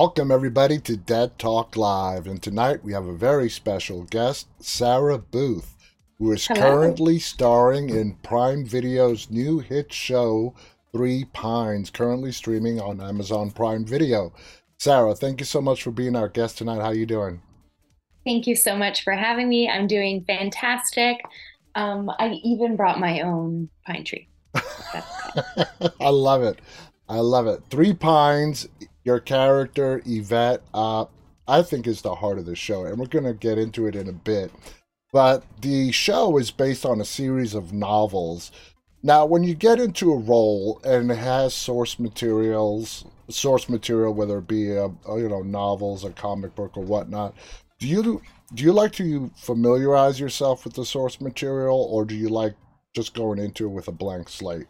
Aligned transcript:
Welcome, 0.00 0.30
everybody, 0.30 0.78
to 0.78 0.96
Dead 0.96 1.38
Talk 1.38 1.76
Live. 1.76 2.26
And 2.26 2.42
tonight 2.42 2.82
we 2.82 2.94
have 2.94 3.04
a 3.04 3.12
very 3.12 3.50
special 3.50 4.04
guest, 4.04 4.48
Sarah 4.58 5.18
Booth, 5.18 5.76
who 6.18 6.32
is 6.32 6.46
Hello. 6.46 6.58
currently 6.58 7.18
starring 7.18 7.90
in 7.90 8.14
Prime 8.22 8.64
Video's 8.64 9.28
new 9.28 9.58
hit 9.58 9.92
show, 9.92 10.54
Three 10.90 11.26
Pines, 11.26 11.90
currently 11.90 12.32
streaming 12.32 12.80
on 12.80 13.02
Amazon 13.02 13.50
Prime 13.50 13.84
Video. 13.84 14.32
Sarah, 14.78 15.14
thank 15.14 15.38
you 15.38 15.44
so 15.44 15.60
much 15.60 15.82
for 15.82 15.90
being 15.90 16.16
our 16.16 16.28
guest 16.28 16.56
tonight. 16.56 16.80
How 16.80 16.86
are 16.86 16.94
you 16.94 17.04
doing? 17.04 17.42
Thank 18.24 18.46
you 18.46 18.56
so 18.56 18.74
much 18.74 19.04
for 19.04 19.12
having 19.12 19.50
me. 19.50 19.68
I'm 19.68 19.86
doing 19.86 20.24
fantastic. 20.26 21.18
Um, 21.74 22.10
I 22.18 22.40
even 22.42 22.74
brought 22.74 23.00
my 23.00 23.20
own 23.20 23.68
pine 23.86 24.04
tree. 24.04 24.30
I 24.54 26.08
love 26.08 26.42
it. 26.42 26.58
I 27.06 27.18
love 27.18 27.48
it. 27.48 27.64
Three 27.68 27.92
Pines, 27.92 28.66
your 29.04 29.20
character, 29.20 30.02
Yvette, 30.04 30.62
uh, 30.74 31.06
I 31.48 31.62
think 31.62 31.86
is 31.86 32.02
the 32.02 32.14
heart 32.14 32.38
of 32.38 32.46
the 32.46 32.56
show, 32.56 32.84
and 32.84 32.98
we're 32.98 33.06
to 33.06 33.32
get 33.34 33.58
into 33.58 33.86
it 33.86 33.96
in 33.96 34.08
a 34.08 34.12
bit. 34.12 34.52
But 35.12 35.44
the 35.60 35.90
show 35.90 36.36
is 36.38 36.50
based 36.50 36.86
on 36.86 37.00
a 37.00 37.04
series 37.04 37.54
of 37.54 37.72
novels. 37.72 38.52
Now, 39.02 39.26
when 39.26 39.42
you 39.42 39.54
get 39.54 39.80
into 39.80 40.12
a 40.12 40.18
role 40.18 40.80
and 40.84 41.10
it 41.10 41.16
has 41.16 41.54
source 41.54 41.98
materials, 41.98 43.04
source 43.28 43.68
material, 43.68 44.14
whether 44.14 44.38
it 44.38 44.46
be 44.46 44.70
a, 44.70 44.88
you 45.08 45.28
know 45.28 45.42
novels, 45.42 46.04
a 46.04 46.10
comic 46.10 46.54
book, 46.54 46.76
or 46.76 46.84
whatnot, 46.84 47.34
do 47.78 47.88
you 47.88 48.22
do 48.54 48.64
you 48.64 48.72
like 48.72 48.92
to 48.92 49.30
familiarize 49.36 50.20
yourself 50.20 50.64
with 50.64 50.74
the 50.74 50.84
source 50.84 51.20
material, 51.20 51.88
or 51.90 52.04
do 52.04 52.14
you 52.14 52.28
like 52.28 52.54
just 52.94 53.14
going 53.14 53.38
into 53.38 53.64
it 53.64 53.70
with 53.70 53.88
a 53.88 53.92
blank 53.92 54.28
slate? 54.28 54.66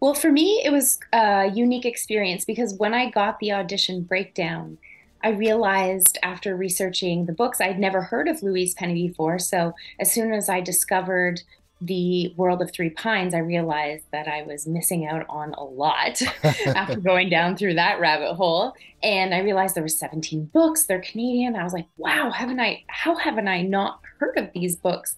Well, 0.00 0.14
for 0.14 0.30
me, 0.30 0.62
it 0.64 0.70
was 0.70 0.98
a 1.12 1.50
unique 1.52 1.86
experience 1.86 2.44
because 2.44 2.74
when 2.74 2.94
I 2.94 3.10
got 3.10 3.38
the 3.38 3.52
audition 3.52 4.02
breakdown, 4.02 4.78
I 5.22 5.30
realized 5.30 6.18
after 6.22 6.54
researching 6.54 7.26
the 7.26 7.32
books, 7.32 7.60
I'd 7.60 7.78
never 7.78 8.02
heard 8.02 8.28
of 8.28 8.42
Louise 8.42 8.74
Penny 8.74 9.08
before. 9.08 9.38
So 9.38 9.74
as 9.98 10.12
soon 10.12 10.32
as 10.32 10.48
I 10.48 10.60
discovered 10.60 11.42
the 11.80 12.32
world 12.36 12.62
of 12.62 12.70
Three 12.70 12.90
Pines, 12.90 13.34
I 13.34 13.38
realized 13.38 14.04
that 14.12 14.28
I 14.28 14.42
was 14.42 14.66
missing 14.66 15.06
out 15.06 15.26
on 15.28 15.52
a 15.54 15.64
lot 15.64 16.22
after 16.42 16.96
going 17.00 17.28
down 17.28 17.56
through 17.56 17.74
that 17.74 18.00
rabbit 18.00 18.34
hole. 18.34 18.74
And 19.02 19.34
I 19.34 19.40
realized 19.40 19.74
there 19.74 19.82
were 19.82 19.88
17 19.88 20.46
books. 20.46 20.84
They're 20.84 21.00
Canadian. 21.00 21.56
I 21.56 21.64
was 21.64 21.72
like, 21.72 21.86
wow, 21.96 22.30
haven't 22.30 22.60
I? 22.60 22.84
How 22.88 23.16
haven't 23.16 23.48
I 23.48 23.62
not 23.62 24.00
heard 24.18 24.38
of 24.38 24.50
these 24.54 24.76
books? 24.76 25.16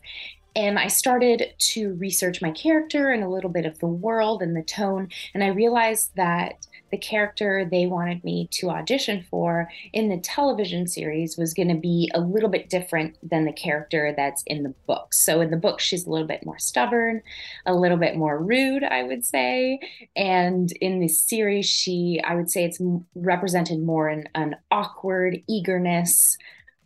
And 0.59 0.77
I 0.77 0.89
started 0.89 1.55
to 1.56 1.95
research 1.95 2.42
my 2.42 2.51
character 2.51 3.12
and 3.12 3.23
a 3.23 3.28
little 3.28 3.48
bit 3.48 3.64
of 3.64 3.78
the 3.78 3.87
world 3.87 4.42
and 4.42 4.56
the 4.56 4.62
tone. 4.65 5.09
And 5.33 5.45
I 5.45 5.48
realized 5.48 6.17
that 6.17 6.67
the 6.91 6.98
character 6.98 7.65
they 7.70 7.87
wanted 7.87 8.25
me 8.25 8.48
to 8.55 8.70
audition 8.70 9.25
for 9.31 9.69
in 9.92 10.09
the 10.09 10.19
television 10.19 10.89
series 10.89 11.39
was 11.39 11.55
going 11.55 11.69
to 11.69 11.77
be 11.77 12.11
a 12.12 12.20
little 12.20 12.48
bit 12.48 12.70
different 12.70 13.17
than 13.23 13.45
the 13.45 13.53
character 13.53 14.12
that's 14.17 14.42
in 14.48 14.65
the 14.65 14.75
book. 14.89 15.15
So 15.15 15.41
in 15.41 15.53
the 15.53 15.56
book, 15.56 15.78
she's 15.78 16.06
a 16.06 16.11
little 16.11 16.27
bit 16.27 16.45
more 16.45 16.59
stubborn, 16.59 17.22
a 17.65 17.75
little 17.77 17.97
bit 17.97 18.17
more 18.17 18.43
rude, 18.43 18.83
I 18.83 19.05
would 19.05 19.25
say. 19.25 19.78
And 20.17 20.72
in 20.81 20.98
the 20.98 21.06
series, 21.06 21.67
she, 21.67 22.20
I 22.27 22.34
would 22.34 22.50
say 22.50 22.65
it's 22.65 22.81
represented 23.15 23.78
more 23.78 24.09
in 24.09 24.28
an 24.34 24.56
awkward 24.72 25.39
eagerness 25.48 26.37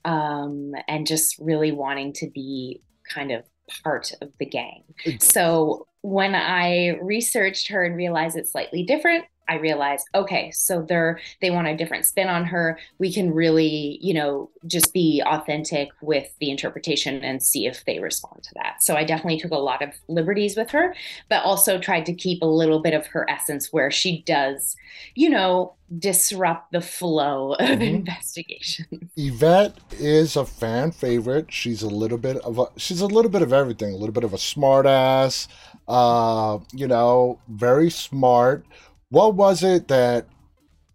um, 0.04 0.74
and 0.88 1.06
just 1.06 1.38
really 1.38 1.72
wanting 1.72 2.12
to 2.14 2.28
be 2.28 2.82
kind 3.08 3.30
of 3.30 3.44
part 3.82 4.12
of 4.20 4.30
the 4.38 4.46
gang. 4.46 4.82
So 5.20 5.86
when 6.02 6.34
I 6.34 6.98
researched 7.00 7.68
her 7.68 7.84
and 7.84 7.96
realized 7.96 8.36
it's 8.36 8.52
slightly 8.52 8.82
different, 8.84 9.24
I 9.48 9.56
realized, 9.56 10.06
okay, 10.14 10.50
so 10.52 10.82
they're 10.82 11.18
they 11.40 11.50
want 11.50 11.66
a 11.66 11.76
different 11.76 12.06
spin 12.06 12.28
on 12.28 12.44
her. 12.46 12.78
We 12.98 13.12
can 13.12 13.32
really, 13.32 13.98
you 14.00 14.14
know, 14.14 14.50
just 14.66 14.92
be 14.92 15.22
authentic 15.26 15.88
with 16.00 16.32
the 16.40 16.50
interpretation 16.50 17.22
and 17.22 17.42
see 17.42 17.66
if 17.66 17.84
they 17.84 17.98
respond 17.98 18.42
to 18.44 18.54
that. 18.54 18.82
So 18.82 18.94
I 18.94 19.04
definitely 19.04 19.38
took 19.38 19.50
a 19.50 19.56
lot 19.56 19.82
of 19.82 19.90
liberties 20.08 20.56
with 20.56 20.70
her, 20.70 20.94
but 21.28 21.44
also 21.44 21.78
tried 21.78 22.06
to 22.06 22.14
keep 22.14 22.42
a 22.42 22.46
little 22.46 22.80
bit 22.80 22.94
of 22.94 23.06
her 23.08 23.28
essence 23.28 23.72
where 23.72 23.90
she 23.90 24.22
does, 24.22 24.76
you 25.14 25.28
know, 25.28 25.74
disrupt 25.98 26.72
the 26.72 26.80
flow 26.80 27.52
of 27.54 27.68
mm-hmm. 27.68 27.82
investigation. 27.82 29.10
Yvette 29.16 29.76
is 29.98 30.36
a 30.36 30.46
fan 30.46 30.90
favorite. 30.90 31.52
She's 31.52 31.82
a 31.82 31.88
little 31.88 32.18
bit 32.18 32.36
of 32.38 32.58
a 32.58 32.66
she's 32.76 33.00
a 33.00 33.06
little 33.06 33.30
bit 33.30 33.42
of 33.42 33.52
everything, 33.52 33.92
a 33.92 33.96
little 33.96 34.12
bit 34.12 34.24
of 34.24 34.32
a 34.32 34.38
smartass, 34.38 35.48
uh, 35.88 36.58
you 36.72 36.86
know, 36.86 37.38
very 37.48 37.90
smart 37.90 38.64
what 39.12 39.34
was 39.34 39.62
it 39.62 39.88
that 39.88 40.26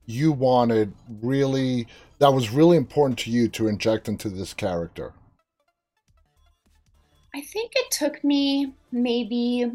you 0.08 0.32
wanted 0.32 0.92
really 1.22 1.88
that 2.18 2.34
was 2.34 2.50
really 2.50 2.76
important 2.76 3.20
to 3.20 3.30
you 3.30 3.48
to 3.48 3.68
inject 3.68 4.08
into 4.08 4.28
this 4.28 4.56
character? 4.56 5.14
I 7.36 7.42
think 7.42 7.74
it 7.76 7.92
took 7.92 8.24
me 8.24 8.74
maybe 8.92 9.72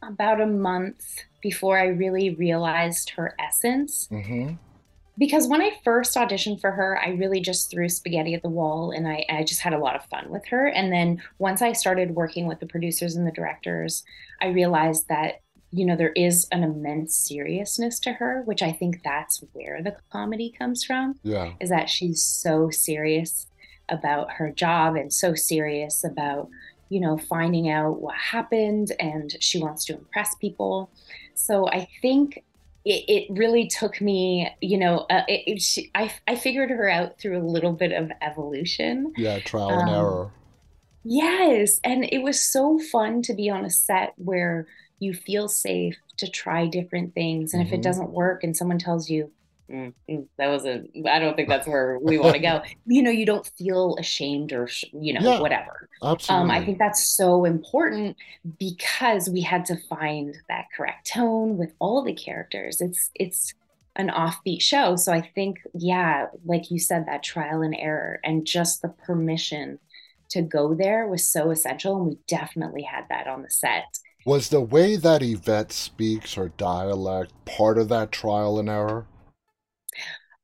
about 0.00 0.40
a 0.40 0.46
month 0.46 1.24
before 1.42 1.76
I 1.76 1.86
really 1.86 2.30
realized 2.30 3.10
her 3.10 3.34
essence. 3.40 4.06
Mm-hmm. 4.12 4.54
Because 5.18 5.48
when 5.48 5.60
I 5.60 5.72
first 5.82 6.14
auditioned 6.16 6.60
for 6.60 6.70
her, 6.70 7.00
I 7.04 7.10
really 7.10 7.40
just 7.40 7.68
threw 7.68 7.88
spaghetti 7.88 8.34
at 8.34 8.42
the 8.42 8.48
wall 8.48 8.92
and 8.92 9.08
I, 9.08 9.26
I 9.28 9.42
just 9.42 9.60
had 9.60 9.74
a 9.74 9.78
lot 9.78 9.96
of 9.96 10.04
fun 10.04 10.30
with 10.30 10.46
her. 10.46 10.68
And 10.68 10.92
then 10.92 11.20
once 11.38 11.60
I 11.60 11.72
started 11.72 12.12
working 12.12 12.46
with 12.46 12.60
the 12.60 12.66
producers 12.66 13.16
and 13.16 13.26
the 13.26 13.32
directors, 13.32 14.04
I 14.40 14.46
realized 14.48 15.08
that 15.08 15.41
you 15.72 15.86
know, 15.86 15.96
there 15.96 16.12
is 16.12 16.46
an 16.52 16.62
immense 16.62 17.16
seriousness 17.16 17.98
to 18.00 18.12
her, 18.12 18.42
which 18.44 18.62
I 18.62 18.72
think 18.72 19.00
that's 19.02 19.42
where 19.52 19.82
the 19.82 19.96
comedy 20.10 20.54
comes 20.56 20.84
from. 20.84 21.18
Yeah. 21.22 21.52
Is 21.60 21.70
that 21.70 21.88
she's 21.88 22.22
so 22.22 22.68
serious 22.70 23.46
about 23.88 24.32
her 24.32 24.50
job 24.50 24.96
and 24.96 25.12
so 25.12 25.34
serious 25.34 26.04
about, 26.04 26.48
you 26.90 27.00
know, 27.00 27.16
finding 27.16 27.70
out 27.70 28.00
what 28.00 28.14
happened 28.16 28.92
and 29.00 29.34
she 29.40 29.60
wants 29.60 29.84
to 29.86 29.94
impress 29.94 30.34
people. 30.34 30.90
So 31.34 31.66
I 31.68 31.88
think 32.02 32.44
it, 32.84 33.04
it 33.08 33.26
really 33.30 33.66
took 33.66 34.00
me, 34.00 34.50
you 34.60 34.76
know, 34.76 35.06
uh, 35.08 35.22
it, 35.26 35.42
it, 35.46 35.62
she, 35.62 35.90
I, 35.94 36.12
I 36.28 36.36
figured 36.36 36.68
her 36.68 36.88
out 36.88 37.18
through 37.18 37.38
a 37.38 37.46
little 37.46 37.72
bit 37.72 37.92
of 37.92 38.10
evolution. 38.20 39.12
Yeah, 39.16 39.38
trial 39.38 39.70
and 39.70 39.88
um, 39.88 39.94
error. 39.94 40.30
Yes. 41.04 41.80
And 41.82 42.04
it 42.12 42.22
was 42.22 42.40
so 42.40 42.78
fun 42.78 43.22
to 43.22 43.34
be 43.34 43.48
on 43.48 43.64
a 43.64 43.70
set 43.70 44.12
where 44.16 44.66
you 45.02 45.12
feel 45.12 45.48
safe 45.48 45.96
to 46.18 46.30
try 46.30 46.66
different 46.66 47.14
things. 47.14 47.52
And 47.52 47.62
mm-hmm. 47.62 47.68
if 47.68 47.72
it 47.72 47.76
mm-hmm. 47.76 47.82
doesn't 47.82 48.10
work 48.10 48.44
and 48.44 48.56
someone 48.56 48.78
tells 48.78 49.10
you, 49.10 49.30
mm, 49.68 49.92
mm, 50.08 50.26
that 50.38 50.48
wasn't, 50.48 50.90
I 51.08 51.18
don't 51.18 51.34
think 51.34 51.48
that's 51.48 51.66
where 51.66 51.98
we 51.98 52.18
want 52.18 52.34
to 52.34 52.38
go, 52.50 52.62
you 52.86 53.02
know, 53.02 53.10
you 53.10 53.26
don't 53.26 53.46
feel 53.58 53.96
ashamed 53.98 54.52
or, 54.52 54.68
you 54.92 55.12
know, 55.14 55.20
yeah, 55.20 55.40
whatever. 55.40 55.88
Absolutely. 56.02 56.44
Um, 56.44 56.50
I 56.50 56.64
think 56.64 56.78
that's 56.78 57.08
so 57.08 57.44
important 57.44 58.16
because 58.58 59.28
we 59.28 59.40
had 59.40 59.64
to 59.66 59.76
find 59.88 60.36
that 60.48 60.66
correct 60.76 61.08
tone 61.08 61.58
with 61.58 61.72
all 61.80 62.02
the 62.02 62.14
characters. 62.14 62.80
It's, 62.80 63.10
it's, 63.14 63.54
an 63.96 64.08
offbeat 64.08 64.62
show. 64.62 64.96
So 64.96 65.12
I 65.12 65.20
think, 65.20 65.58
yeah, 65.74 66.28
like 66.46 66.70
you 66.70 66.78
said, 66.78 67.04
that 67.04 67.22
trial 67.22 67.60
and 67.60 67.76
error 67.78 68.20
and 68.24 68.46
just 68.46 68.80
the 68.80 68.88
permission 68.88 69.78
to 70.32 70.40
go 70.40 70.74
there 70.74 71.06
was 71.06 71.26
so 71.26 71.50
essential. 71.50 71.96
And 71.96 72.06
we 72.06 72.18
definitely 72.26 72.82
had 72.82 73.04
that 73.10 73.26
on 73.26 73.42
the 73.42 73.50
set. 73.50 73.98
Was 74.24 74.50
the 74.50 74.60
way 74.60 74.96
that 74.96 75.22
Yvette 75.22 75.72
speaks 75.72 76.34
her 76.34 76.48
dialect 76.50 77.32
part 77.44 77.78
of 77.78 77.88
that 77.88 78.12
trial 78.12 78.58
and 78.58 78.68
error? 78.68 79.06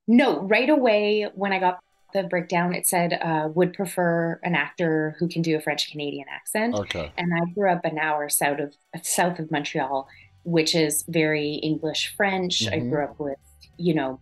No, 0.06 0.40
right 0.40 0.68
away 0.68 1.28
when 1.34 1.52
I 1.52 1.60
got 1.60 1.78
the 2.12 2.24
breakdown, 2.24 2.74
it 2.74 2.86
said 2.86 3.12
uh, 3.12 3.48
would 3.54 3.74
prefer 3.74 4.40
an 4.42 4.54
actor 4.54 5.14
who 5.18 5.28
can 5.28 5.42
do 5.42 5.56
a 5.56 5.60
French 5.60 5.90
Canadian 5.90 6.26
accent. 6.30 6.74
Okay. 6.74 7.12
And 7.16 7.32
I 7.34 7.52
grew 7.52 7.70
up 7.70 7.84
an 7.84 7.98
hour 7.98 8.28
south 8.28 8.58
of 8.58 8.74
south 9.04 9.38
of 9.38 9.50
Montreal, 9.50 10.08
which 10.44 10.74
is 10.74 11.04
very 11.08 11.54
English 11.54 12.14
French. 12.16 12.64
Mm-hmm. 12.64 12.74
I 12.74 12.78
grew 12.78 13.04
up 13.04 13.20
with 13.20 13.38
you 13.76 13.94
know 13.94 14.20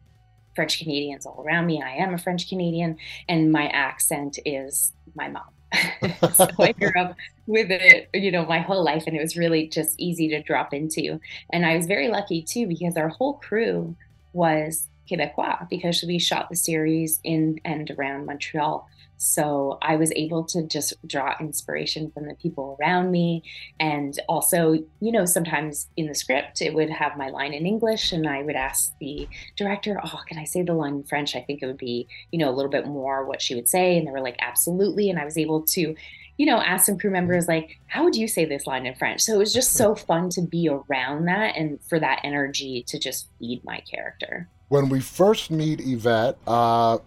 French 0.54 0.78
Canadians 0.78 1.24
all 1.24 1.42
around 1.46 1.66
me. 1.66 1.82
I 1.82 1.94
am 1.96 2.14
a 2.14 2.18
French 2.18 2.48
Canadian, 2.48 2.98
and 3.28 3.52
my 3.52 3.68
accent 3.68 4.38
is 4.44 4.92
my 5.14 5.28
mom. 5.28 5.55
so 6.34 6.48
I 6.58 6.72
grew 6.72 6.92
up 6.98 7.16
with 7.46 7.70
it, 7.70 8.08
you 8.14 8.30
know, 8.30 8.44
my 8.44 8.60
whole 8.60 8.84
life, 8.84 9.04
and 9.06 9.16
it 9.16 9.22
was 9.22 9.36
really 9.36 9.68
just 9.68 9.98
easy 9.98 10.28
to 10.28 10.42
drop 10.42 10.72
into. 10.72 11.20
And 11.50 11.64
I 11.64 11.76
was 11.76 11.86
very 11.86 12.08
lucky 12.08 12.42
too 12.42 12.66
because 12.66 12.96
our 12.96 13.08
whole 13.08 13.34
crew 13.34 13.94
was 14.32 14.88
Quebecois 15.10 15.68
because 15.68 16.02
we 16.02 16.18
shot 16.18 16.48
the 16.48 16.56
series 16.56 17.20
in 17.24 17.60
and 17.64 17.90
around 17.92 18.26
Montreal. 18.26 18.88
So 19.16 19.78
I 19.82 19.96
was 19.96 20.12
able 20.14 20.44
to 20.44 20.66
just 20.66 20.94
draw 21.06 21.34
inspiration 21.40 22.10
from 22.10 22.26
the 22.26 22.34
people 22.34 22.76
around 22.80 23.10
me. 23.10 23.42
And 23.80 24.18
also, 24.28 24.72
you 25.00 25.12
know, 25.12 25.24
sometimes 25.24 25.88
in 25.96 26.06
the 26.06 26.14
script, 26.14 26.60
it 26.60 26.74
would 26.74 26.90
have 26.90 27.16
my 27.16 27.28
line 27.30 27.54
in 27.54 27.66
English, 27.66 28.12
and 28.12 28.28
I 28.28 28.42
would 28.42 28.56
ask 28.56 28.92
the 29.00 29.28
director, 29.56 30.00
Oh, 30.04 30.20
can 30.28 30.38
I 30.38 30.44
say 30.44 30.62
the 30.62 30.74
line 30.74 30.94
in 30.96 31.04
French? 31.04 31.34
I 31.34 31.40
think 31.40 31.62
it 31.62 31.66
would 31.66 31.78
be, 31.78 32.06
you 32.30 32.38
know, 32.38 32.50
a 32.50 32.54
little 32.54 32.70
bit 32.70 32.86
more 32.86 33.24
what 33.24 33.40
she 33.42 33.54
would 33.54 33.68
say. 33.68 33.96
And 33.96 34.06
they 34.06 34.10
were 34.10 34.20
like, 34.20 34.36
Absolutely. 34.40 35.10
And 35.10 35.18
I 35.18 35.24
was 35.24 35.38
able 35.38 35.62
to, 35.62 35.94
you 36.38 36.46
know, 36.46 36.58
ask 36.60 36.86
some 36.86 36.98
crew 36.98 37.10
members, 37.10 37.48
like, 37.48 37.78
How 37.86 38.04
would 38.04 38.16
you 38.16 38.28
say 38.28 38.44
this 38.44 38.66
line 38.66 38.86
in 38.86 38.94
French? 38.94 39.22
So 39.22 39.34
it 39.34 39.38
was 39.38 39.52
just 39.52 39.72
so 39.72 39.94
fun 39.94 40.28
to 40.30 40.42
be 40.42 40.68
around 40.68 41.26
that 41.26 41.56
and 41.56 41.80
for 41.88 41.98
that 42.00 42.20
energy 42.24 42.84
to 42.88 42.98
just 42.98 43.28
feed 43.38 43.62
my 43.64 43.80
character. 43.90 44.48
when 44.68 44.88
we 44.88 45.00
first 45.00 45.50
meet 45.50 45.80
Yvette, 45.80 46.36
uh, 46.46 46.98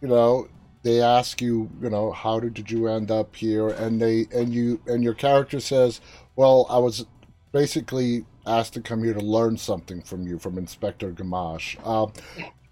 you 0.00 0.08
know, 0.08 0.48
they 0.82 1.02
ask 1.02 1.40
you, 1.40 1.70
you 1.82 1.90
know, 1.90 2.12
how 2.12 2.40
did 2.40 2.54
did 2.54 2.70
you 2.70 2.88
end 2.88 3.10
up 3.10 3.34
here? 3.34 3.68
And 3.68 4.00
they 4.00 4.26
and 4.32 4.52
you 4.52 4.80
and 4.86 5.02
your 5.02 5.14
character 5.14 5.60
says, 5.60 6.00
well, 6.36 6.66
I 6.70 6.78
was 6.78 7.06
basically 7.52 8.24
asked 8.46 8.74
to 8.74 8.80
come 8.80 9.02
here 9.02 9.14
to 9.14 9.20
learn 9.20 9.56
something 9.56 10.02
from 10.02 10.26
you, 10.26 10.38
from 10.38 10.56
Inspector 10.56 11.10
Gamache. 11.12 11.76
Uh, 11.84 12.06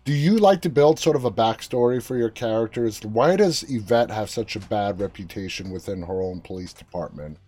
do 0.05 0.13
you 0.13 0.39
like 0.39 0.63
to 0.63 0.69
build 0.69 1.01
sort 1.01 1.17
of 1.17 1.25
a 1.25 1.31
backstory 1.31 2.01
for 2.01 2.17
your 2.17 2.31
characters? 2.31 3.05
Why 3.05 3.35
does 3.35 3.65
Yvette 3.69 4.11
have 4.11 4.31
such 4.31 4.55
a 4.55 4.61
bad 4.61 5.01
reputation 5.01 5.71
within 5.71 6.03
her 6.03 6.23
own 6.23 6.41
police 6.41 6.73
department? 6.73 7.39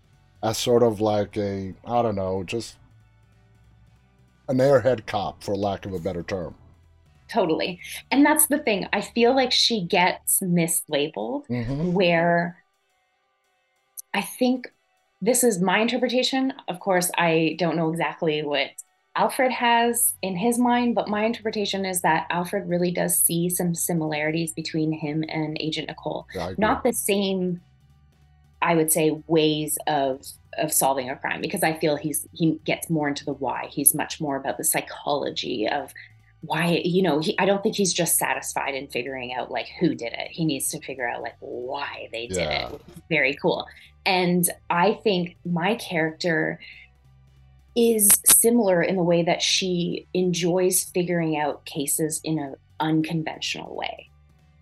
As 0.43 0.58
sort 0.58 0.82
of 0.82 1.00
like 1.00 1.37
a, 1.37 1.75
I 1.84 2.02
don't 2.02 2.16
know, 2.16 2.43
just 2.43 2.76
an 4.49 4.58
airhead 4.58 5.06
cop, 5.06 5.43
for 5.43 5.54
lack 5.54 5.87
of 5.87 5.93
a 5.93 6.00
better 6.00 6.25
term. 6.25 6.56
Totally. 7.28 7.80
And 8.10 8.25
that's 8.25 8.46
the 8.46 8.58
thing. 8.58 8.86
I 8.92 9.00
feel 9.00 9.34
like 9.34 9.52
she 9.52 9.84
gets 9.84 10.40
mislabeled, 10.40 11.46
mm-hmm. 11.48 11.92
where 11.92 12.62
I 14.14 14.22
think 14.22 14.72
this 15.20 15.44
is 15.44 15.60
my 15.60 15.78
interpretation. 15.78 16.52
Of 16.69 16.80
course, 16.80 17.10
I 17.19 17.56
don't 17.58 17.76
know 17.76 17.90
exactly 17.90 18.42
what 18.42 18.70
Alfred 19.16 19.50
has 19.50 20.14
in 20.22 20.36
his 20.36 20.58
mind, 20.58 20.94
but 20.94 21.08
my 21.08 21.25
interpretation 21.25 21.84
is 21.84 22.02
that 22.02 22.26
Alfred 22.30 22.69
really 22.69 22.92
does 22.92 23.19
see 23.19 23.50
some 23.50 23.75
similarities 23.75 24.52
between 24.52 24.92
him 24.92 25.25
and 25.28 25.56
Agent 25.60 25.88
Nichol. 25.88 26.28
Yeah, 26.34 26.54
Not 26.56 26.84
the 26.84 26.92
same, 26.92 27.60
I 28.62 28.76
would 28.76 28.92
say, 28.92 29.22
ways 29.26 29.76
of 29.86 30.22
of 30.56 30.72
solving 30.72 31.08
a 31.08 31.16
crime 31.16 31.40
because 31.40 31.62
I 31.62 31.78
feel 31.78 31.96
he's 31.96 32.26
he 32.32 32.58
gets 32.64 32.88
more 32.88 33.08
into 33.08 33.25
the 33.25 33.32
why. 33.32 33.66
He's 33.70 33.94
much 33.94 34.20
more 34.20 34.36
about 34.36 34.56
the 34.56 34.64
psychology 34.64 35.69
of 35.69 35.92
why 36.43 36.81
you 36.85 37.02
know 37.02 37.19
he, 37.19 37.37
i 37.38 37.44
don't 37.44 37.62
think 37.62 37.75
he's 37.75 37.93
just 37.93 38.17
satisfied 38.17 38.75
in 38.75 38.87
figuring 38.87 39.32
out 39.32 39.50
like 39.50 39.67
who 39.81 39.94
did 39.94 40.12
it. 40.12 40.29
He 40.31 40.44
needs 40.44 40.69
to 40.70 40.81
figure 40.81 41.08
out 41.08 41.20
like 41.23 41.37
why 41.40 42.08
they 42.12 42.29
did 42.29 42.38
yeah. 42.38 42.69
it 42.69 42.81
very 43.08 43.35
cool. 43.35 43.67
And 44.06 44.49
i 44.70 44.94
think 45.02 45.37
my 45.44 45.75
character 45.75 46.61
is 47.79 48.08
similar 48.26 48.82
in 48.82 48.96
the 48.96 49.02
way 49.05 49.23
that 49.23 49.40
she 49.40 50.06
enjoys 50.12 50.85
figuring 50.85 51.38
out 51.38 51.64
cases 51.64 52.20
in 52.25 52.38
an 52.38 52.56
unconventional 52.81 53.75
way. 53.76 54.11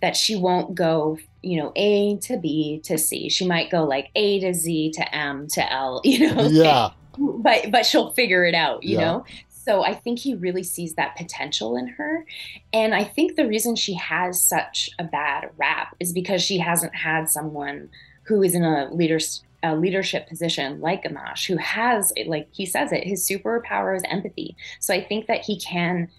That 0.02 0.14
she 0.16 0.36
won't 0.36 0.74
go 0.74 1.18
you 1.42 1.60
know 1.60 1.72
a 1.76 2.16
to 2.18 2.36
b 2.36 2.80
to 2.84 2.98
c. 2.98 3.28
She 3.28 3.46
might 3.46 3.70
go 3.70 3.84
like 3.84 4.10
a 4.14 4.40
to 4.40 4.52
z 4.52 4.90
to 4.92 5.14
m 5.14 5.46
to 5.48 5.72
l 5.72 6.00
you 6.04 6.34
know? 6.34 6.42
Yeah. 6.48 6.90
But 7.18 7.70
but 7.70 7.86
she'll 7.86 8.10
figure 8.12 8.44
it 8.44 8.54
out 8.54 8.82
you 8.82 8.98
yeah. 8.98 9.04
know 9.04 9.24
so 9.66 9.82
I 9.82 9.94
think 9.94 10.20
he 10.20 10.34
really 10.34 10.62
sees 10.62 10.94
that 10.94 11.16
potential 11.16 11.76
in 11.76 11.88
her. 11.88 12.24
And 12.72 12.94
I 12.94 13.02
think 13.02 13.34
the 13.34 13.48
reason 13.48 13.74
she 13.74 13.94
has 13.94 14.40
such 14.40 14.90
a 15.00 15.02
bad 15.02 15.50
rap 15.56 15.96
is 15.98 16.12
because 16.12 16.40
she 16.40 16.58
hasn't 16.58 16.94
had 16.94 17.28
someone 17.28 17.88
who 18.22 18.44
is 18.44 18.54
in 18.54 18.62
a 18.62 18.88
leader 18.94 19.18
a 19.64 19.74
leadership 19.74 20.28
position 20.28 20.80
like 20.80 21.02
Gamache, 21.02 21.48
who 21.48 21.56
has, 21.56 22.12
like 22.26 22.46
he 22.52 22.64
says 22.64 22.92
it, 22.92 23.02
his 23.02 23.28
superpower 23.28 23.96
is 23.96 24.04
empathy. 24.08 24.54
So 24.78 24.94
I 24.94 25.02
think 25.02 25.26
that 25.26 25.44
he 25.44 25.58
can 25.58 26.10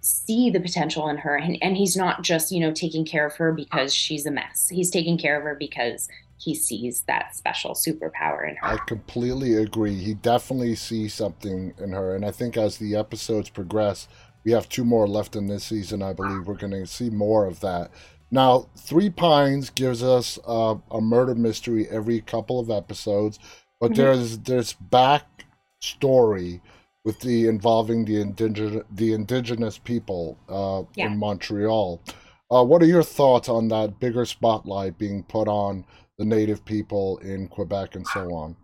see 0.00 0.48
the 0.48 0.60
potential 0.60 1.08
in 1.08 1.16
her 1.16 1.36
and, 1.36 1.58
and 1.60 1.76
he's 1.76 1.96
not 1.96 2.22
just 2.22 2.50
you 2.50 2.60
know 2.60 2.72
taking 2.72 3.04
care 3.04 3.26
of 3.26 3.36
her 3.36 3.52
because 3.52 3.94
she's 3.94 4.26
a 4.26 4.30
mess 4.30 4.68
he's 4.68 4.90
taking 4.90 5.16
care 5.16 5.36
of 5.36 5.44
her 5.44 5.54
because 5.54 6.08
he 6.38 6.54
sees 6.54 7.02
that 7.02 7.34
special 7.34 7.74
superpower 7.74 8.48
in 8.48 8.56
her. 8.56 8.66
I 8.66 8.76
completely 8.86 9.56
agree. 9.56 9.96
He 9.96 10.14
definitely 10.14 10.76
sees 10.76 11.12
something 11.12 11.74
in 11.78 11.92
her. 11.92 12.14
And 12.14 12.24
I 12.24 12.30
think 12.30 12.56
as 12.56 12.78
the 12.78 12.94
episodes 12.94 13.50
progress, 13.50 14.06
we 14.44 14.52
have 14.52 14.68
two 14.68 14.84
more 14.84 15.08
left 15.08 15.34
in 15.34 15.48
this 15.48 15.64
season. 15.64 16.00
I 16.00 16.12
believe 16.12 16.46
we're 16.46 16.54
going 16.54 16.72
to 16.72 16.86
see 16.86 17.10
more 17.10 17.44
of 17.44 17.60
that. 17.60 17.90
Now, 18.30 18.68
Three 18.76 19.10
Pines 19.10 19.70
gives 19.70 20.02
us 20.02 20.38
uh, 20.46 20.76
a 20.90 21.00
murder 21.00 21.34
mystery 21.34 21.88
every 21.88 22.20
couple 22.20 22.60
of 22.60 22.70
episodes, 22.70 23.38
but 23.80 23.92
mm-hmm. 23.92 24.02
there's 24.02 24.38
this 24.38 24.74
back 24.74 25.44
story 25.80 26.60
with 27.04 27.20
the 27.20 27.48
involving 27.48 28.04
the 28.04 28.20
indigenous 28.20 28.84
the 28.90 29.12
indigenous 29.12 29.78
people 29.78 30.38
uh, 30.48 30.82
yeah. 30.94 31.06
in 31.06 31.18
Montreal. 31.18 32.02
Uh, 32.50 32.64
what 32.64 32.82
are 32.82 32.86
your 32.86 33.02
thoughts 33.02 33.48
on 33.48 33.68
that 33.68 33.98
bigger 33.98 34.24
spotlight 34.24 34.98
being 34.98 35.22
put 35.22 35.48
on 35.48 35.84
the 36.18 36.24
native 36.24 36.64
people 36.64 37.18
in 37.18 37.48
Quebec 37.48 37.94
and 37.94 38.06
so 38.06 38.34
on. 38.34 38.56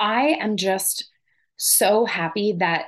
I 0.00 0.36
am 0.40 0.56
just 0.56 1.10
so 1.56 2.04
happy 2.04 2.54
that 2.58 2.86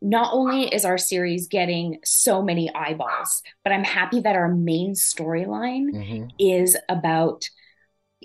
not 0.00 0.32
only 0.32 0.72
is 0.72 0.84
our 0.84 0.98
series 0.98 1.48
getting 1.48 1.98
so 2.04 2.42
many 2.42 2.72
eyeballs, 2.74 3.42
but 3.64 3.72
I'm 3.72 3.84
happy 3.84 4.20
that 4.20 4.36
our 4.36 4.48
main 4.48 4.94
storyline 4.94 5.90
mm-hmm. 5.92 6.26
is 6.38 6.76
about 6.88 7.48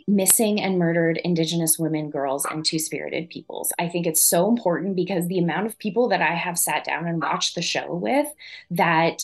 missing 0.07 0.61
and 0.61 0.79
murdered 0.79 1.19
Indigenous 1.23 1.77
women, 1.77 2.09
girls, 2.09 2.45
and 2.45 2.65
two 2.65 2.79
spirited 2.79 3.29
peoples. 3.29 3.71
I 3.79 3.89
think 3.89 4.05
it's 4.05 4.23
so 4.23 4.49
important 4.49 4.95
because 4.95 5.27
the 5.27 5.39
amount 5.39 5.67
of 5.67 5.77
people 5.79 6.09
that 6.09 6.21
I 6.21 6.33
have 6.33 6.57
sat 6.57 6.83
down 6.83 7.07
and 7.07 7.21
watched 7.21 7.55
the 7.55 7.61
show 7.61 7.93
with 7.93 8.27
that 8.71 9.23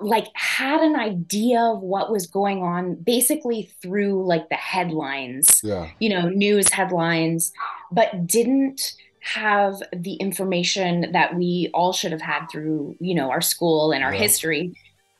like 0.00 0.28
had 0.34 0.80
an 0.80 0.96
idea 0.96 1.60
of 1.60 1.80
what 1.80 2.10
was 2.10 2.26
going 2.26 2.62
on 2.62 2.94
basically 2.94 3.70
through 3.82 4.26
like 4.26 4.48
the 4.48 4.56
headlines 4.56 5.60
yeah 5.62 5.90
you 5.98 6.08
know 6.08 6.28
news 6.28 6.70
headlines 6.70 7.52
but 7.92 8.26
didn't 8.26 8.94
have 9.20 9.82
the 9.92 10.14
information 10.14 11.12
that 11.12 11.36
we 11.36 11.70
all 11.74 11.92
should 11.92 12.12
have 12.12 12.22
had 12.22 12.46
through 12.46 12.96
you 13.00 13.14
know 13.14 13.30
our 13.30 13.42
school 13.42 13.92
and 13.92 14.02
our 14.02 14.14
yeah. 14.14 14.20
history 14.20 14.74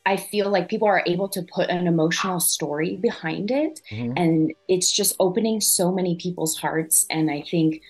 i 0.07 0.17
feel 0.17 0.51
like 0.51 0.71
people 0.71 0.89
are 0.89 1.03
able 1.07 1.29
to 1.29 1.43
put 1.43 1.69
an 1.69 1.87
emotional 1.87 2.41
story 2.41 2.97
behind 2.97 3.51
it 3.51 3.81
mm-hmm. 3.91 4.13
and 4.17 4.53
it's 4.69 4.91
just 4.91 5.15
opening 5.21 5.61
so 5.61 5.93
many 5.93 6.17
people's 6.17 6.59
hearts 6.59 7.07
and 7.11 7.31
i 7.31 7.43
think 7.51 7.83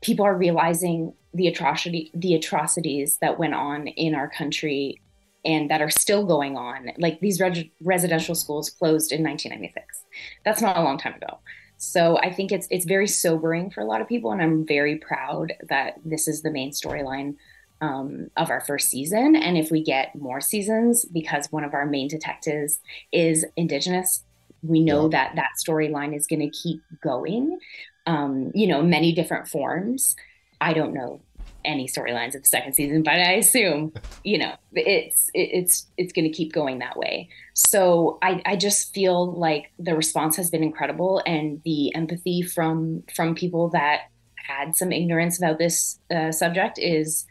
people 0.00 0.24
are 0.24 0.36
realizing 0.36 1.12
the 1.34 1.48
atrocity 1.48 2.12
the 2.14 2.34
atrocities 2.34 3.18
that 3.20 3.38
went 3.38 3.54
on 3.54 3.88
in 3.88 4.14
our 4.14 4.30
country 4.30 5.00
and 5.44 5.70
that 5.70 5.80
are 5.80 5.90
still 5.90 6.24
going 6.24 6.56
on. 6.56 6.90
Like 6.98 7.20
these 7.20 7.40
reg- 7.40 7.70
residential 7.80 8.34
schools 8.34 8.70
closed 8.70 9.12
in 9.12 9.22
1996. 9.22 10.04
That's 10.44 10.62
not 10.62 10.76
a 10.76 10.82
long 10.82 10.98
time 10.98 11.14
ago. 11.14 11.38
So 11.78 12.18
I 12.18 12.32
think 12.32 12.50
it's 12.50 12.66
it's 12.70 12.84
very 12.84 13.06
sobering 13.06 13.70
for 13.70 13.80
a 13.80 13.86
lot 13.86 14.00
of 14.00 14.08
people, 14.08 14.32
and 14.32 14.42
I'm 14.42 14.66
very 14.66 14.96
proud 14.96 15.52
that 15.68 15.94
this 16.04 16.26
is 16.26 16.42
the 16.42 16.50
main 16.50 16.72
storyline 16.72 17.36
um, 17.80 18.28
of 18.36 18.50
our 18.50 18.60
first 18.60 18.88
season. 18.88 19.36
And 19.36 19.56
if 19.56 19.70
we 19.70 19.82
get 19.82 20.14
more 20.16 20.40
seasons, 20.40 21.04
because 21.04 21.46
one 21.50 21.62
of 21.62 21.74
our 21.74 21.86
main 21.86 22.08
detectives 22.08 22.80
is 23.12 23.44
Indigenous, 23.56 24.24
we 24.62 24.80
know 24.80 25.04
yeah. 25.04 25.10
that 25.10 25.36
that 25.36 25.50
storyline 25.64 26.16
is 26.16 26.26
going 26.26 26.40
to 26.40 26.50
keep 26.50 26.80
going. 27.00 27.58
Um, 28.06 28.50
you 28.54 28.66
know, 28.66 28.82
many 28.82 29.12
different 29.12 29.46
forms. 29.46 30.16
I 30.60 30.72
don't 30.72 30.94
know 30.94 31.20
any 31.64 31.86
storylines 31.86 32.34
of 32.34 32.42
the 32.42 32.48
second 32.48 32.74
season, 32.74 33.02
but 33.02 33.14
I 33.14 33.32
assume, 33.32 33.92
you 34.24 34.38
know, 34.38 34.54
it's 34.72 35.30
it's 35.34 35.86
it's 35.96 36.12
going 36.12 36.24
to 36.24 36.30
keep 36.30 36.52
going 36.52 36.78
that 36.78 36.96
way. 36.96 37.28
So 37.54 38.18
I 38.22 38.42
I 38.46 38.56
just 38.56 38.94
feel 38.94 39.32
like 39.32 39.72
the 39.78 39.94
response 39.94 40.36
has 40.36 40.50
been 40.50 40.62
incredible, 40.62 41.22
and 41.26 41.60
the 41.64 41.94
empathy 41.94 42.42
from 42.42 43.02
from 43.14 43.34
people 43.34 43.70
that 43.70 44.02
had 44.36 44.74
some 44.76 44.92
ignorance 44.92 45.38
about 45.38 45.58
this 45.58 45.98
uh, 46.14 46.32
subject 46.32 46.78
is 46.78 47.26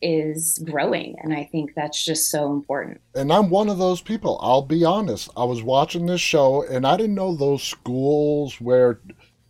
is 0.00 0.62
growing 0.64 1.16
and 1.22 1.34
i 1.34 1.42
think 1.50 1.72
that's 1.74 2.04
just 2.04 2.30
so 2.30 2.52
important 2.52 3.00
and 3.16 3.32
i'm 3.32 3.50
one 3.50 3.68
of 3.68 3.78
those 3.78 4.00
people 4.00 4.38
i'll 4.40 4.62
be 4.62 4.84
honest 4.84 5.28
i 5.36 5.42
was 5.42 5.60
watching 5.60 6.06
this 6.06 6.20
show 6.20 6.62
and 6.70 6.86
i 6.86 6.96
didn't 6.96 7.16
know 7.16 7.34
those 7.34 7.64
schools 7.64 8.60
where 8.60 9.00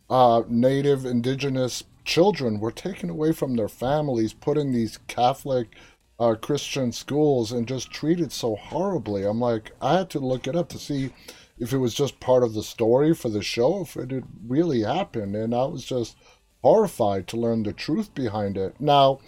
uh, 0.08 0.42
native 0.48 1.04
indigenous 1.04 1.84
children 2.08 2.58
were 2.58 2.72
taken 2.72 3.10
away 3.10 3.32
from 3.32 3.54
their 3.54 3.68
families, 3.68 4.32
put 4.32 4.56
in 4.56 4.72
these 4.72 4.98
Catholic 5.08 5.76
uh, 6.18 6.34
Christian 6.40 6.90
schools, 6.90 7.52
and 7.52 7.68
just 7.68 7.90
treated 7.90 8.32
so 8.32 8.56
horribly. 8.56 9.24
I'm 9.24 9.40
like, 9.40 9.72
I 9.82 9.98
had 9.98 10.10
to 10.10 10.18
look 10.18 10.46
it 10.46 10.56
up 10.56 10.70
to 10.70 10.78
see 10.78 11.10
if 11.58 11.74
it 11.74 11.78
was 11.78 11.92
just 11.92 12.18
part 12.18 12.42
of 12.42 12.54
the 12.54 12.62
story 12.62 13.14
for 13.14 13.28
the 13.28 13.42
show, 13.42 13.82
if 13.82 13.94
it 13.94 14.24
really 14.46 14.80
happened. 14.80 15.36
And 15.36 15.54
I 15.54 15.66
was 15.66 15.84
just 15.84 16.16
horrified 16.62 17.28
to 17.28 17.36
learn 17.36 17.62
the 17.62 17.74
truth 17.74 18.14
behind 18.14 18.56
it. 18.56 18.74
Now, 18.80 19.20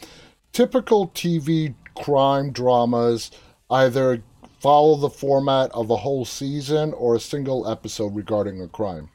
typical 0.53 1.09
TV 1.09 1.75
crime 1.95 2.51
dramas 2.51 3.31
either 3.69 4.23
follow 4.59 4.97
the 4.97 5.11
format 5.11 5.71
of 5.73 5.91
a 5.91 5.99
whole 5.99 6.25
season 6.25 6.95
or 6.95 7.15
a 7.15 7.21
single 7.21 7.69
episode 7.69 8.17
regarding 8.17 8.63
a 8.63 8.69
crime. 8.69 9.11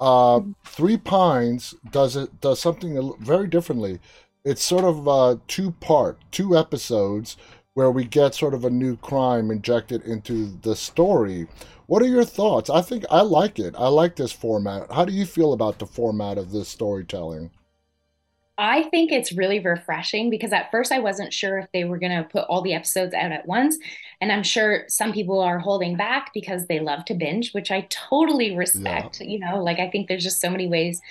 Uh, 0.00 0.40
Three 0.64 0.96
Pines 0.96 1.74
does 1.90 2.16
it 2.16 2.40
does 2.40 2.60
something 2.60 3.14
very 3.20 3.46
differently. 3.46 4.00
It's 4.44 4.62
sort 4.62 4.84
of 4.84 5.08
uh, 5.08 5.36
two 5.48 5.72
part, 5.72 6.18
two 6.30 6.56
episodes 6.56 7.36
where 7.74 7.90
we 7.90 8.04
get 8.04 8.34
sort 8.34 8.54
of 8.54 8.64
a 8.64 8.70
new 8.70 8.96
crime 8.96 9.50
injected 9.50 10.02
into 10.04 10.56
the 10.62 10.76
story. 10.76 11.46
What 11.86 12.02
are 12.02 12.06
your 12.06 12.24
thoughts? 12.24 12.70
I 12.70 12.80
think 12.82 13.04
I 13.10 13.20
like 13.22 13.58
it. 13.58 13.74
I 13.76 13.88
like 13.88 14.16
this 14.16 14.32
format. 14.32 14.90
How 14.92 15.04
do 15.04 15.12
you 15.12 15.26
feel 15.26 15.52
about 15.52 15.78
the 15.78 15.86
format 15.86 16.38
of 16.38 16.52
this 16.52 16.68
storytelling? 16.68 17.50
I 18.58 18.84
think 18.84 19.12
it's 19.12 19.32
really 19.32 19.60
refreshing 19.60 20.30
because 20.30 20.52
at 20.52 20.70
first 20.70 20.90
I 20.90 20.98
wasn't 20.98 21.32
sure 21.32 21.58
if 21.58 21.66
they 21.72 21.84
were 21.84 21.98
going 21.98 22.16
to 22.16 22.28
put 22.28 22.46
all 22.48 22.62
the 22.62 22.72
episodes 22.72 23.12
out 23.12 23.30
at 23.30 23.46
once. 23.46 23.76
And 24.20 24.32
I'm 24.32 24.42
sure 24.42 24.84
some 24.88 25.12
people 25.12 25.40
are 25.40 25.58
holding 25.58 25.96
back 25.96 26.30
because 26.32 26.66
they 26.66 26.80
love 26.80 27.04
to 27.06 27.14
binge, 27.14 27.52
which 27.52 27.70
I 27.70 27.86
totally 27.90 28.56
respect. 28.56 29.20
Yeah. 29.20 29.26
You 29.26 29.38
know, 29.40 29.62
like 29.62 29.78
I 29.78 29.90
think 29.90 30.08
there's 30.08 30.24
just 30.24 30.40
so 30.40 30.48
many 30.48 30.68
ways 30.68 31.02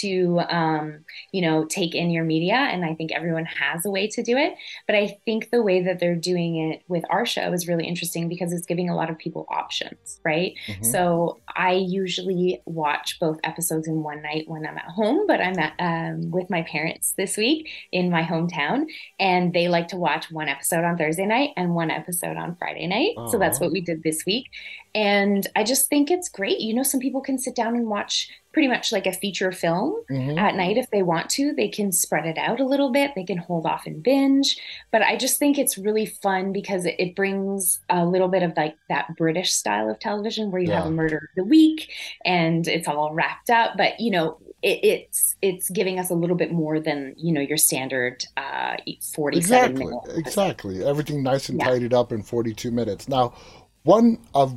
to 0.00 0.40
um, 0.48 1.04
you 1.32 1.42
know 1.42 1.64
take 1.64 1.94
in 1.94 2.10
your 2.10 2.24
media 2.24 2.54
and 2.54 2.84
i 2.84 2.94
think 2.94 3.12
everyone 3.12 3.44
has 3.44 3.84
a 3.84 3.90
way 3.90 4.06
to 4.08 4.22
do 4.22 4.36
it. 4.36 4.54
But 4.86 4.96
i 4.96 5.18
think 5.24 5.50
the 5.50 5.62
way 5.62 5.82
that 5.82 5.98
they're 5.98 6.16
doing 6.16 6.56
it 6.56 6.82
with 6.88 7.04
our 7.10 7.26
show 7.26 7.52
is 7.52 7.68
really 7.68 7.86
interesting 7.86 8.28
because 8.28 8.52
it's 8.52 8.66
giving 8.66 8.88
a 8.88 8.96
lot 8.96 9.10
of 9.10 9.18
people 9.18 9.46
options 9.50 10.20
right? 10.24 10.54
Mm-hmm. 10.66 10.84
so 10.84 11.40
i 11.56 11.72
usually 11.72 12.60
watch 12.66 13.18
both 13.20 13.38
episodes 13.44 13.88
in 13.88 14.02
one 14.02 14.22
night 14.22 14.44
when 14.46 14.66
i'm 14.66 14.78
at 14.78 14.84
home 14.84 15.26
but 15.26 15.40
i'm 15.40 15.58
at 15.58 15.74
um, 15.78 16.30
with 16.30 16.48
my 16.50 16.62
parents 16.62 17.14
this 17.16 17.36
week 17.36 17.68
in 17.90 18.10
my 18.10 18.22
hometown 18.22 18.84
and 19.18 19.52
they 19.52 19.68
like 19.68 19.88
to 19.88 19.96
watch 19.96 20.30
one 20.30 20.48
episode 20.48 20.84
on 20.84 20.96
thursday 20.96 21.26
night 21.26 21.50
and 21.56 21.74
one 21.74 21.90
episode 21.90 22.36
on 22.36 22.56
friday 22.56 22.86
night. 22.86 23.14
So 23.30 23.38
that's 23.38 23.60
what 23.60 23.72
we 23.72 23.80
did 23.80 24.02
this 24.02 24.24
week 24.26 24.50
and 24.94 25.46
I 25.56 25.64
just 25.64 25.88
think 25.88 26.10
it's 26.10 26.28
great. 26.28 26.60
You 26.60 26.74
know, 26.74 26.82
some 26.82 27.00
people 27.00 27.22
can 27.22 27.38
sit 27.38 27.54
down 27.54 27.76
and 27.76 27.88
watch 27.88 28.28
pretty 28.52 28.68
much 28.68 28.92
like 28.92 29.06
a 29.06 29.12
feature 29.12 29.50
film 29.50 30.02
mm-hmm. 30.10 30.38
at 30.38 30.54
night 30.54 30.76
if 30.76 30.90
they 30.90 31.02
want 31.02 31.30
to. 31.30 31.54
They 31.54 31.68
can 31.68 31.92
spread 31.92 32.26
it 32.26 32.36
out 32.36 32.60
a 32.60 32.66
little 32.66 32.90
bit, 32.90 33.12
they 33.16 33.24
can 33.24 33.38
hold 33.38 33.64
off 33.64 33.86
and 33.86 34.02
binge. 34.02 34.58
But 34.90 35.02
I 35.02 35.16
just 35.16 35.38
think 35.38 35.58
it's 35.58 35.78
really 35.78 36.04
fun 36.04 36.52
because 36.52 36.84
it, 36.84 37.16
brings 37.16 37.80
a 37.90 38.06
little 38.06 38.28
bit 38.28 38.42
of 38.42 38.56
like 38.56 38.76
that 38.88 39.14
British 39.16 39.52
style 39.52 39.90
of 39.90 39.98
television 39.98 40.50
where 40.50 40.62
you 40.62 40.68
yeah. 40.68 40.78
have 40.78 40.86
a 40.86 40.90
murder 40.90 41.16
of 41.16 41.36
the 41.36 41.44
week 41.44 41.90
and 42.24 42.66
it's 42.66 42.88
all 42.88 43.12
wrapped 43.12 43.50
up. 43.50 43.76
But, 43.76 44.00
you 44.00 44.10
know, 44.10 44.38
it, 44.62 44.80
it's 44.82 45.34
it's 45.42 45.68
giving 45.70 45.98
us 45.98 46.10
a 46.10 46.14
little 46.14 46.36
bit 46.36 46.52
more 46.52 46.78
than 46.78 47.14
you 47.16 47.32
know 47.32 47.40
your 47.40 47.56
standard 47.56 48.24
uh 48.36 48.76
47 49.12 49.36
exactly 49.36 49.84
minutes. 49.86 50.14
exactly 50.14 50.84
everything 50.84 51.22
nice 51.24 51.48
and 51.48 51.58
yeah. 51.58 51.64
tidied 51.64 51.92
up 51.92 52.12
in 52.12 52.22
42 52.22 52.70
minutes 52.70 53.08
now 53.08 53.34
one 53.82 54.18
of 54.34 54.54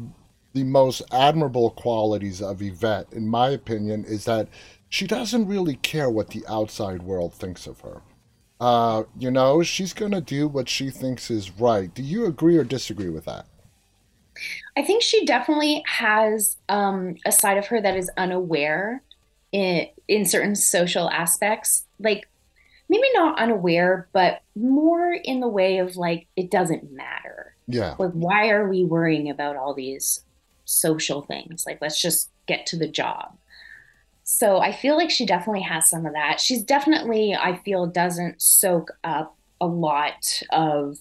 the 0.56 0.64
most 0.64 1.02
admirable 1.12 1.70
qualities 1.72 2.42
of 2.42 2.62
Yvette, 2.62 3.08
in 3.12 3.28
my 3.28 3.50
opinion, 3.50 4.06
is 4.06 4.24
that 4.24 4.48
she 4.88 5.06
doesn't 5.06 5.48
really 5.48 5.76
care 5.76 6.10
what 6.10 6.30
the 6.30 6.46
outside 6.48 7.04
world 7.04 7.34
thinks 7.34 7.68
of 7.68 7.82
her. 7.82 8.02
Uh, 8.62 9.04
you 9.20 9.30
know, 9.30 9.62
she's 9.62 9.94
going 9.94 10.14
to 10.14 10.22
do 10.22 10.48
what 10.48 10.70
she 10.70 10.90
thinks 10.90 11.30
is 11.30 11.52
right. 11.60 11.94
Do 11.94 12.02
you 12.02 12.26
agree 12.26 12.58
or 12.58 12.64
disagree 12.64 13.10
with 13.10 13.26
that? 13.26 13.46
I 14.78 14.82
think 14.82 15.04
she 15.04 15.26
definitely 15.26 15.84
has 15.88 16.56
um, 16.70 17.18
a 17.26 17.34
side 17.34 17.58
of 17.58 17.68
her 17.68 17.82
that 17.82 17.98
is 17.98 18.10
unaware 18.18 19.02
in 19.52 19.88
in 20.08 20.26
certain 20.26 20.56
social 20.56 21.10
aspects. 21.10 21.86
Like 22.00 22.30
maybe 22.88 23.08
not 23.14 23.40
unaware, 23.40 24.08
but 24.14 24.42
more 24.56 25.14
in 25.14 25.42
the 25.42 25.48
way 25.48 25.80
of 25.80 25.98
like 25.98 26.28
it 26.38 26.50
doesn't 26.50 26.92
matter. 26.94 27.56
Yeah. 27.68 27.96
Like 27.98 28.12
why 28.12 28.50
are 28.50 28.70
we 28.70 28.86
worrying 28.86 29.30
about 29.30 29.58
all 29.58 29.74
these 29.74 30.22
social 30.66 31.22
things. 31.22 31.66
Like, 31.66 31.80
let's 31.82 32.02
just 32.02 32.30
get 32.48 32.66
to 32.68 32.78
the 32.78 32.88
job. 32.88 33.38
So 34.24 34.60
I 34.60 34.72
feel 34.72 34.98
like 34.98 35.12
she 35.12 35.26
definitely 35.26 35.62
has 35.62 35.90
some 35.90 36.06
of 36.06 36.14
that. 36.14 36.40
She's 36.40 36.64
definitely, 36.64 37.36
I 37.36 37.58
feel, 37.58 37.86
doesn't 37.86 38.42
soak 38.42 38.92
up 39.04 39.38
a 39.62 39.68
lot 39.68 40.42
of, 40.52 40.98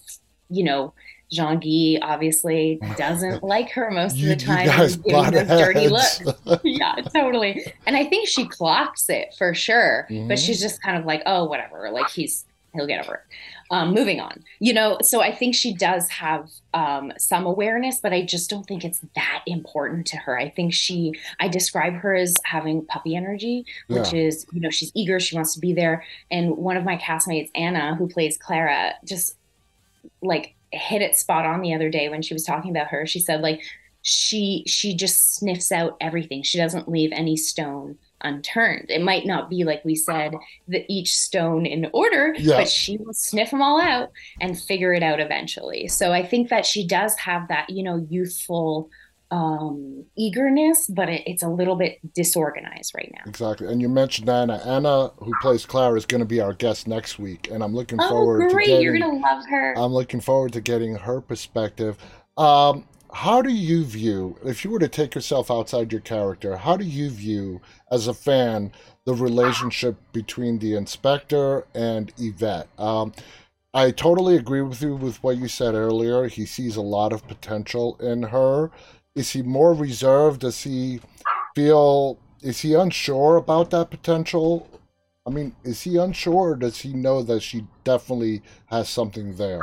you 0.50 0.62
know, 0.62 0.92
Jean 1.32 1.58
Guy 1.58 1.98
obviously 2.06 2.78
doesn't 2.98 3.42
like 3.42 3.70
her 3.70 3.90
most 3.90 4.16
you, 4.16 4.30
of 4.32 4.38
the 4.38 4.44
time. 4.44 4.66
You 4.66 4.96
giving 4.98 5.32
those 5.32 5.46
dirty 5.48 5.88
looks. 5.88 6.22
yeah, 6.64 6.96
totally. 7.14 7.72
And 7.86 7.96
I 7.96 8.04
think 8.04 8.28
she 8.28 8.46
clocks 8.46 9.08
it 9.08 9.34
for 9.36 9.54
sure, 9.54 10.06
mm-hmm. 10.10 10.28
but 10.28 10.38
she's 10.38 10.60
just 10.60 10.82
kind 10.82 10.96
of 10.96 11.06
like, 11.06 11.22
oh, 11.26 11.44
whatever. 11.44 11.90
Like 11.90 12.10
he's 12.10 12.44
he'll 12.74 12.86
get 12.86 13.04
over 13.04 13.14
it. 13.14 13.20
Um, 13.70 13.94
moving 13.94 14.20
on, 14.20 14.44
you 14.60 14.74
know, 14.74 14.98
so 15.02 15.22
I 15.22 15.34
think 15.34 15.54
she 15.54 15.72
does 15.72 16.08
have 16.10 16.50
um, 16.74 17.12
some 17.18 17.46
awareness, 17.46 17.98
but 17.98 18.12
I 18.12 18.22
just 18.22 18.50
don't 18.50 18.64
think 18.66 18.84
it's 18.84 19.00
that 19.14 19.42
important 19.46 20.06
to 20.08 20.18
her. 20.18 20.38
I 20.38 20.50
think 20.50 20.74
she, 20.74 21.14
I 21.40 21.48
describe 21.48 21.94
her 21.94 22.14
as 22.14 22.34
having 22.44 22.84
puppy 22.84 23.16
energy, 23.16 23.64
which 23.88 24.12
yeah. 24.12 24.20
is, 24.20 24.46
you 24.52 24.60
know, 24.60 24.70
she's 24.70 24.92
eager, 24.94 25.18
she 25.18 25.34
wants 25.34 25.54
to 25.54 25.60
be 25.60 25.72
there. 25.72 26.04
And 26.30 26.56
one 26.58 26.76
of 26.76 26.84
my 26.84 26.96
castmates, 26.98 27.50
Anna, 27.54 27.94
who 27.94 28.06
plays 28.06 28.36
Clara, 28.36 28.92
just 29.04 29.36
like 30.20 30.54
hit 30.70 31.00
it 31.00 31.16
spot 31.16 31.46
on 31.46 31.62
the 31.62 31.74
other 31.74 31.88
day 31.88 32.08
when 32.08 32.20
she 32.20 32.34
was 32.34 32.44
talking 32.44 32.70
about 32.70 32.88
her. 32.88 33.06
She 33.06 33.20
said, 33.20 33.40
like, 33.40 33.62
she 34.02 34.62
she 34.66 34.94
just 34.94 35.34
sniffs 35.34 35.72
out 35.72 35.96
everything. 35.98 36.42
She 36.42 36.58
doesn't 36.58 36.90
leave 36.90 37.10
any 37.12 37.38
stone 37.38 37.96
unturned. 38.24 38.90
It 38.90 39.02
might 39.02 39.26
not 39.26 39.48
be 39.48 39.64
like 39.64 39.84
we 39.84 39.94
said 39.94 40.32
that 40.68 40.84
each 40.88 41.16
stone 41.16 41.66
in 41.66 41.88
order, 41.92 42.34
yeah. 42.38 42.56
but 42.56 42.68
she 42.68 42.96
will 42.96 43.12
sniff 43.12 43.50
them 43.50 43.62
all 43.62 43.80
out 43.80 44.10
and 44.40 44.58
figure 44.58 44.92
it 44.92 45.02
out 45.02 45.20
eventually. 45.20 45.88
So 45.88 46.12
I 46.12 46.24
think 46.24 46.48
that 46.48 46.66
she 46.66 46.86
does 46.86 47.14
have 47.16 47.48
that, 47.48 47.70
you 47.70 47.82
know, 47.82 48.06
youthful 48.08 48.90
um 49.30 50.04
eagerness 50.16 50.86
but 50.86 51.08
it, 51.08 51.22
it's 51.26 51.42
a 51.42 51.48
little 51.48 51.76
bit 51.76 51.98
disorganized 52.14 52.92
right 52.94 53.10
now 53.16 53.22
exactly 53.26 53.66
and 53.66 53.80
you 53.80 53.88
mentioned 53.88 54.28
anna 54.28 54.60
anna 54.66 55.08
who 55.16 55.32
plays 55.40 55.64
clara 55.64 55.96
is 55.96 56.04
going 56.04 56.20
to 56.20 56.26
be 56.26 56.40
our 56.40 56.52
guest 56.52 56.86
next 56.86 57.18
week 57.18 57.48
and 57.50 57.64
i'm 57.64 57.74
looking 57.74 57.98
oh, 58.00 58.08
forward 58.10 58.50
great. 58.50 58.66
to 58.66 58.70
getting, 58.70 58.82
you're 58.82 58.98
going 58.98 59.10
to 59.10 59.26
love 59.26 59.42
her 59.48 59.74
i'm 59.78 59.92
looking 59.92 60.20
forward 60.20 60.52
to 60.52 60.60
getting 60.60 60.94
her 60.94 61.22
perspective 61.22 61.96
um 62.36 62.84
how 63.14 63.40
do 63.40 63.50
you 63.50 63.84
view 63.84 64.36
if 64.44 64.64
you 64.64 64.70
were 64.70 64.78
to 64.78 64.88
take 64.88 65.14
yourself 65.14 65.50
outside 65.50 65.92
your 65.92 66.00
character 66.00 66.56
how 66.56 66.76
do 66.76 66.84
you 66.84 67.08
view 67.08 67.60
as 67.90 68.08
a 68.08 68.14
fan 68.14 68.72
the 69.04 69.14
relationship 69.14 69.96
between 70.12 70.58
the 70.58 70.74
inspector 70.74 71.66
and 71.74 72.12
yvette? 72.18 72.68
Um, 72.78 73.12
i 73.72 73.90
totally 73.90 74.36
agree 74.36 74.62
with 74.62 74.80
you 74.82 74.96
with 74.96 75.22
what 75.22 75.36
you 75.36 75.48
said 75.48 75.74
earlier. 75.74 76.26
He 76.26 76.46
sees 76.46 76.76
a 76.76 76.82
lot 76.82 77.12
of 77.12 77.26
potential 77.26 77.96
in 78.00 78.24
her. 78.24 78.70
Is 79.14 79.30
he 79.30 79.42
more 79.42 79.74
reserved? 79.74 80.40
Does 80.40 80.62
he 80.62 81.00
feel 81.54 82.18
is 82.42 82.60
he 82.60 82.74
unsure 82.74 83.36
about 83.36 83.70
that 83.70 83.90
potential? 83.90 84.68
I 85.26 85.30
mean 85.30 85.54
is 85.64 85.82
he 85.82 85.96
unsure? 85.96 86.56
Does 86.56 86.80
he 86.80 86.92
know 86.92 87.22
that 87.22 87.42
she 87.42 87.66
definitely 87.84 88.42
has 88.66 88.88
something 88.88 89.36
there 89.36 89.60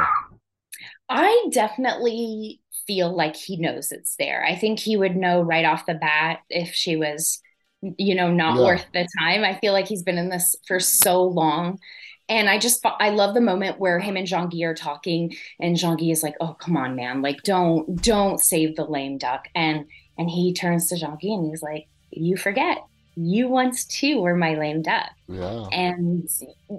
i 1.12 1.48
definitely 1.52 2.62
feel 2.88 3.16
like 3.16 3.36
he 3.36 3.58
knows 3.58 3.92
it's 3.92 4.16
there. 4.18 4.44
I 4.46 4.56
think 4.56 4.80
he 4.80 4.98
would 4.98 5.16
know 5.16 5.42
right 5.42 5.66
off 5.66 5.86
the 5.86 5.94
bat 5.94 6.40
if 6.50 6.74
she 6.74 6.96
was, 6.96 7.42
you 7.82 8.16
know, 8.16 8.32
not 8.32 8.58
yeah. 8.58 8.66
worth 8.66 8.86
the 8.94 9.08
time. 9.20 9.44
I 9.44 9.58
feel 9.60 9.74
like 9.74 9.88
he's 9.88 10.04
been 10.04 10.18
in 10.18 10.30
this 10.30 10.56
for 10.68 10.80
so 10.80 11.24
long. 11.24 11.80
And 12.30 12.50
I 12.50 12.58
just, 12.58 12.86
I 12.86 13.10
love 13.10 13.34
the 13.34 13.42
moment 13.42 13.80
where 13.80 14.00
him 14.00 14.16
and 14.16 14.28
Jean 14.28 14.50
Guy 14.50 14.64
are 14.64 14.76
talking, 14.76 15.34
and 15.60 15.78
Jean 15.78 15.98
Guy 15.98 16.06
is 16.06 16.24
like, 16.24 16.36
"Oh, 16.40 16.54
come 16.54 16.78
on, 16.78 16.96
man! 16.96 17.22
Like, 17.22 17.44
don't, 17.44 18.02
don't 18.02 18.40
save 18.40 18.78
the 18.78 18.86
lame 18.86 19.18
duck." 19.18 19.50
And 19.54 19.86
and 20.18 20.30
he 20.30 20.54
turns 20.54 20.88
to 20.88 20.98
Jean 20.98 21.18
Guy 21.22 21.34
and 21.34 21.50
he's 21.50 21.62
like, 21.62 21.88
"You 22.12 22.38
forget, 22.38 22.86
you 23.16 23.48
once 23.48 23.86
too 23.86 24.22
were 24.22 24.36
my 24.36 24.56
lame 24.56 24.82
duck. 24.82 25.10
Yeah. 25.28 25.68
And 25.72 26.30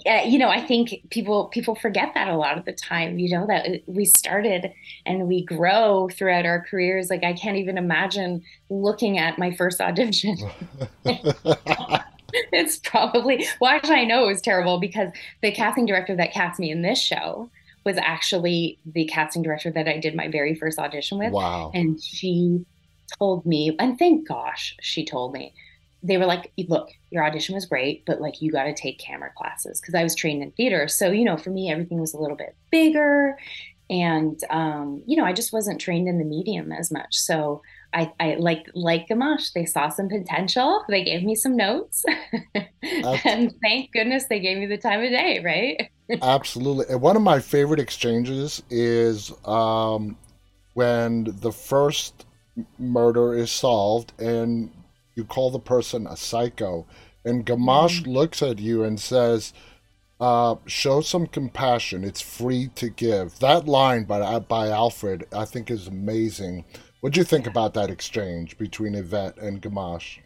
uh, 0.07 0.23
you 0.25 0.39
know, 0.39 0.49
I 0.49 0.61
think 0.61 1.09
people 1.11 1.47
people 1.47 1.75
forget 1.75 2.13
that 2.15 2.29
a 2.29 2.37
lot 2.37 2.57
of 2.59 2.65
the 2.65 2.73
time. 2.73 3.19
You 3.19 3.31
know 3.31 3.47
that 3.47 3.83
we 3.87 4.05
started 4.05 4.73
and 5.05 5.29
we 5.29 5.45
grow 5.45 6.09
throughout 6.11 6.47
our 6.47 6.65
careers. 6.65 7.11
Like 7.11 7.25
I 7.25 7.33
can't 7.33 7.57
even 7.57 7.77
imagine 7.79 8.43
looking 8.71 9.19
at 9.19 9.39
my 9.39 9.55
first 9.55 9.81
audition. 9.81 10.37
it's 11.05 12.79
probably 12.79 13.47
well, 13.61 13.71
actually, 13.71 13.97
I 13.97 14.05
know 14.05 14.25
it 14.25 14.29
was 14.29 14.41
terrible 14.41 14.81
because 14.81 15.11
the 15.43 15.53
casting 15.53 15.87
director 15.87 16.17
that 16.17 16.33
cast 16.33 16.59
me 16.59 16.71
in 16.71 16.83
this 16.83 17.01
show 17.01 17.51
was 17.85 17.97
actually 17.99 18.79
the 18.87 19.05
casting 19.07 19.43
director 19.43 19.71
that 19.71 19.89
I 19.89 19.99
did 19.99 20.15
my 20.15 20.29
very 20.29 20.55
first 20.55 20.79
audition 20.79 21.19
with. 21.19 21.33
Wow. 21.33 21.73
And 21.75 22.01
she 22.03 22.65
told 23.19 23.45
me, 23.45 23.75
and 23.79 23.99
thank 23.99 24.27
gosh 24.27 24.77
she 24.81 25.05
told 25.05 25.33
me 25.33 25.53
they 26.03 26.17
were 26.17 26.27
like, 26.27 26.53
look, 26.69 26.91
your 27.11 27.25
audition 27.25 27.55
was 27.55 27.67
great, 27.67 28.05
but 28.07 28.21
like 28.21 28.43
you 28.43 28.51
got 28.51 28.65
to 28.65 28.75
take 28.75 28.99
camera 28.99 29.31
classes 29.37 29.81
because 29.81 29.95
I 29.95 30.03
was 30.03 30.15
trained 30.15 30.43
in 30.43 30.51
theater. 30.53 30.89
So, 30.89 31.11
you 31.11 31.25
know, 31.25 31.37
for 31.37 31.51
me, 31.51 31.71
everything 31.71 32.01
was 32.01 32.15
a 32.15 32.19
little 32.19 32.37
bit 32.37 32.57
bigger. 32.71 33.39
And, 33.89 34.41
um, 34.51 35.03
you 35.07 35.17
know, 35.17 35.25
I 35.25 35.33
just 35.33 35.53
wasn't 35.53 35.81
trained 35.81 36.09
in 36.09 36.19
the 36.19 36.25
medium 36.25 36.73
as 36.73 36.91
much. 36.91 37.15
So 37.17 37.63
I, 37.93 38.11
I 38.19 38.35
like, 38.35 38.67
like 38.75 39.09
Gamache, 39.09 39.53
they 39.53 39.67
saw 39.67 39.91
some 39.91 40.09
potential. 40.09 40.83
They 40.89 41.05
gave 41.05 41.23
me 41.23 41.35
some 41.35 41.57
notes. 41.57 42.05
and 42.83 43.55
thank 43.61 43.93
goodness 43.93 44.25
they 44.25 44.41
gave 44.41 44.59
me 44.59 44.67
the 44.67 44.79
time 44.79 45.03
of 45.03 45.11
day, 45.11 45.41
right? 45.45 45.91
Absolutely. 46.23 46.87
And 46.89 47.01
one 47.01 47.17
of 47.17 47.23
my 47.23 47.39
favorite 47.39 47.81
exchanges 47.81 48.63
is 48.71 49.31
um, 49.47 50.17
when 50.75 51.29
the 51.41 51.53
first 51.53 52.25
murder 52.79 53.35
is 53.35 53.51
solved 53.51 54.13
and 54.19 54.71
you 55.15 55.25
call 55.25 55.51
the 55.51 55.59
person 55.59 56.07
a 56.07 56.17
psycho. 56.17 56.87
And 57.25 57.47
Gamache 57.47 58.03
mm-hmm. 58.03 58.11
looks 58.11 58.43
at 58.43 58.59
you 58.59 58.83
and 58.83 58.99
says, 58.99 59.53
uh, 60.21 60.57
show 60.67 61.01
some 61.01 61.27
compassion. 61.27 62.05
It's 62.05 62.21
free 62.21 62.69
to 62.77 62.89
give. 62.89 63.39
That 63.41 63.67
line 63.67 64.05
by, 64.05 64.39
by 64.39 64.69
Alfred, 64.69 65.27
I 65.33 65.45
think, 65.45 65.71
is 65.71 65.87
amazing. 65.87 66.65
What 67.01 67.13
do 67.13 67.21
you 67.21 67.25
think 67.25 67.47
about 67.47 67.75
that 67.75 67.91
exchange 67.91 68.57
between 68.57 68.95
Yvette 68.95 69.37
and 69.39 69.61
Gamache? 69.61 70.21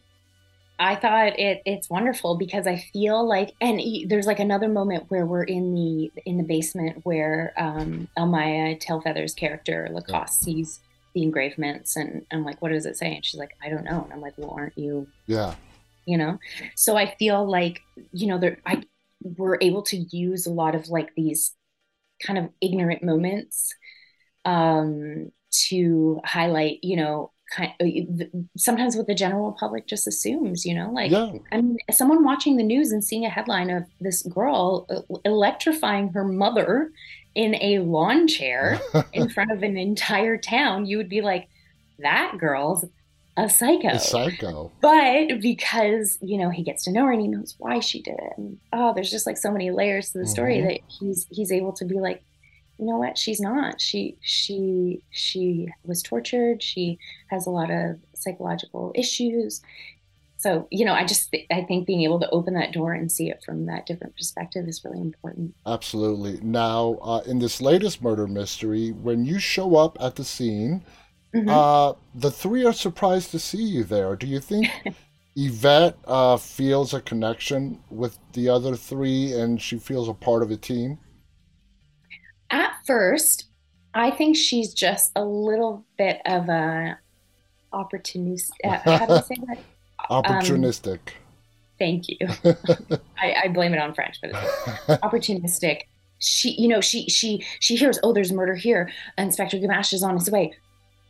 I 0.79 0.95
thought 0.95 1.39
it 1.39 1.63
it's 1.65 1.89
wonderful 1.89 2.37
because 2.37 2.67
I 2.67 2.77
feel 2.77 3.27
like, 3.27 3.55
and 3.63 3.81
there's 4.09 4.27
like 4.27 4.41
another 4.41 4.69
moment 4.69 5.05
where 5.09 5.25
we're 5.25 5.45
in 5.45 5.75
the 5.75 6.13
in 6.27 6.37
the 6.37 6.43
basement 6.43 7.01
where 7.05 7.55
um, 7.57 8.09
Elle-Máijá 8.17 8.79
Tailfeathers' 8.79 9.35
character 9.35 9.89
Lacoste 9.91 10.43
sees 10.43 10.81
the 11.17 11.23
engravements, 11.23 11.97
and 11.97 12.27
I'm 12.31 12.45
like, 12.45 12.61
what 12.61 12.73
does 12.73 12.85
it 12.85 12.99
say? 12.99 13.15
And 13.15 13.25
she's 13.25 13.41
like, 13.41 13.57
I 13.65 13.71
don't 13.71 13.85
know, 13.85 14.05
and 14.05 14.13
I'm 14.13 14.21
like, 14.21 14.35
well, 14.37 14.55
aren't 14.55 14.77
you? 14.77 15.09
Yeah. 15.27 15.55
You 16.05 16.19
know, 16.19 16.39
so 16.77 16.97
I 16.97 17.17
feel 17.17 17.51
like 17.51 17.81
you 18.13 18.29
know 18.29 18.39
there 18.39 18.59
I 18.65 18.85
we're 19.23 19.57
able 19.63 19.83
to 19.85 19.97
use 19.97 20.47
a 20.47 20.53
lot 20.53 20.75
of 20.75 20.89
like 20.89 21.09
these 21.17 21.53
kind 22.25 22.39
of 22.39 22.51
ignorant 22.61 23.03
moments 23.03 23.75
um, 24.45 25.33
to 25.69 26.21
highlight, 26.25 26.81
you 26.83 26.97
know, 26.97 27.33
kind 27.51 27.73
of, 27.81 27.89
sometimes 28.59 28.95
what 28.95 29.07
the 29.07 29.15
general 29.15 29.57
public 29.59 29.87
just 29.87 30.07
assumes, 30.07 30.67
you 30.67 30.75
know, 30.75 30.91
like 30.91 31.11
yeah. 31.11 31.33
I 31.51 31.63
mean, 31.63 31.79
someone 31.91 32.25
watching 32.25 32.59
the 32.59 32.63
news 32.63 32.93
and 32.93 33.03
seeing 33.03 33.25
a 33.25 33.31
headline 33.31 33.71
of 33.71 33.85
this 34.01 34.23
girl 34.23 34.87
uh, 34.91 35.17
electrifying 35.25 36.11
her 36.11 36.25
mother 36.25 36.91
in 37.37 37.55
a 37.57 37.79
lawn 37.81 38.27
chair 38.27 38.81
in 39.13 39.29
front 39.35 39.53
of 39.53 39.63
an 39.63 39.77
entire 39.77 40.39
town, 40.39 40.87
you 40.87 40.97
would 40.97 41.09
be 41.09 41.21
like, 41.21 41.49
that 41.99 42.39
girl's 42.39 42.85
a 43.37 43.49
psycho. 43.49 43.89
A 43.89 43.99
psycho. 43.99 44.73
But 44.81 45.41
because, 45.43 46.19
you 46.23 46.39
know, 46.39 46.49
he 46.49 46.63
gets 46.63 46.85
to 46.85 46.93
know 46.93 47.05
her 47.05 47.13
and 47.13 47.21
he 47.21 47.29
knows 47.29 47.55
why 47.59 47.81
she 47.81 48.01
did 48.01 48.15
it. 48.19 48.33
And 48.39 48.59
oh, 48.73 48.95
there's 48.95 49.11
just 49.11 49.27
like 49.27 49.37
so 49.37 49.53
many 49.53 49.71
layers 49.71 50.11
to 50.11 50.19
the 50.19 50.27
story 50.27 50.57
mm-hmm. 50.57 50.69
that 50.69 50.81
he's 50.89 51.27
he's 51.31 51.53
able 51.53 51.75
to 51.75 51.85
be 51.85 52.01
like, 52.01 52.23
you 52.79 52.87
know 52.87 52.97
what, 52.97 53.19
she's 53.19 53.41
not. 53.41 53.83
She 53.83 54.17
she 54.23 55.03
she 55.11 55.69
was 55.85 56.03
tortured. 56.03 56.63
She 56.63 56.99
has 57.29 57.47
a 57.47 57.51
lot 57.51 57.71
of 57.71 57.99
psychological 58.15 58.93
issues. 58.95 59.61
So, 60.39 60.69
you 60.71 60.85
know, 60.85 60.93
I 60.93 61.05
just 61.05 61.31
th- 61.31 61.47
I 61.51 61.63
think 61.63 61.87
being 61.87 62.03
able 62.03 62.21
to 62.21 62.29
open 62.31 62.55
that 62.55 62.73
door 62.73 62.93
and 62.93 63.11
see 63.11 63.31
it 63.31 63.43
from 63.45 63.67
that 63.67 63.87
different 63.87 64.17
perspective 64.17 64.69
is 64.69 64.85
really 64.85 65.01
important. 65.01 65.55
Absolutely. 65.65 66.39
Now, 66.43 66.99
uh, 67.03 67.23
in 67.27 67.39
this 67.39 67.61
latest 67.61 68.03
murder 68.03 68.27
mystery, 68.27 68.91
when 68.91 69.25
you 69.25 69.39
show 69.39 69.77
up 69.77 69.97
at 70.01 70.17
the 70.17 70.25
scene, 70.25 70.83
Mm-hmm. 71.37 71.49
Uh, 71.51 71.93
the 72.15 72.31
three 72.31 72.65
are 72.65 72.73
surprised 72.73 73.31
to 73.33 73.39
see 73.39 73.63
you 73.63 73.85
there. 73.85 74.17
Do 74.17 74.27
you 74.27 74.41
think 74.41 74.69
Yvette 75.37 75.99
uh, 76.07 76.39
feels 76.39 76.95
a 76.95 77.01
connection 77.01 77.83
with 77.91 78.19
the 78.33 78.49
other 78.49 78.75
three 78.75 79.33
and 79.33 79.61
she 79.61 79.79
feels 79.79 80.09
a 80.09 80.15
part 80.15 80.43
of 80.43 80.51
a 80.51 80.57
team? 80.57 80.99
At 82.51 82.73
first, 82.87 83.47
I 83.93 84.11
think 84.13 84.37
she's 84.37 84.73
just 84.73 85.13
a 85.15 85.25
little 85.25 85.85
bit 85.99 86.21
of 86.25 86.49
a 86.49 86.99
opportunist. 87.73 88.53
Uh, 88.65 88.79
how 88.79 89.07
do 89.07 89.15
you 89.15 89.23
say 89.23 89.37
that? 89.49 89.59
Opportunistic. 90.11 90.93
Um, 90.93 91.15
thank 91.79 92.09
you. 92.09 92.17
I, 93.19 93.35
I, 93.45 93.49
blame 93.49 93.75
it 93.75 93.79
on 93.79 93.95
French, 93.95 94.19
but 94.21 94.31
it's 94.31 94.39
opportunistic. 95.03 95.83
She, 96.19 96.53
you 96.53 96.69
know, 96.69 96.81
she 96.81 97.09
she 97.09 97.45
she 97.61 97.77
hears, 97.77 97.99
oh, 98.03 98.13
there's 98.13 98.33
murder 98.33 98.55
here. 98.55 98.91
Inspector 99.19 99.57
Gamache 99.59 99.93
is 99.93 100.03
on 100.03 100.15
his 100.15 100.31
way. 100.31 100.55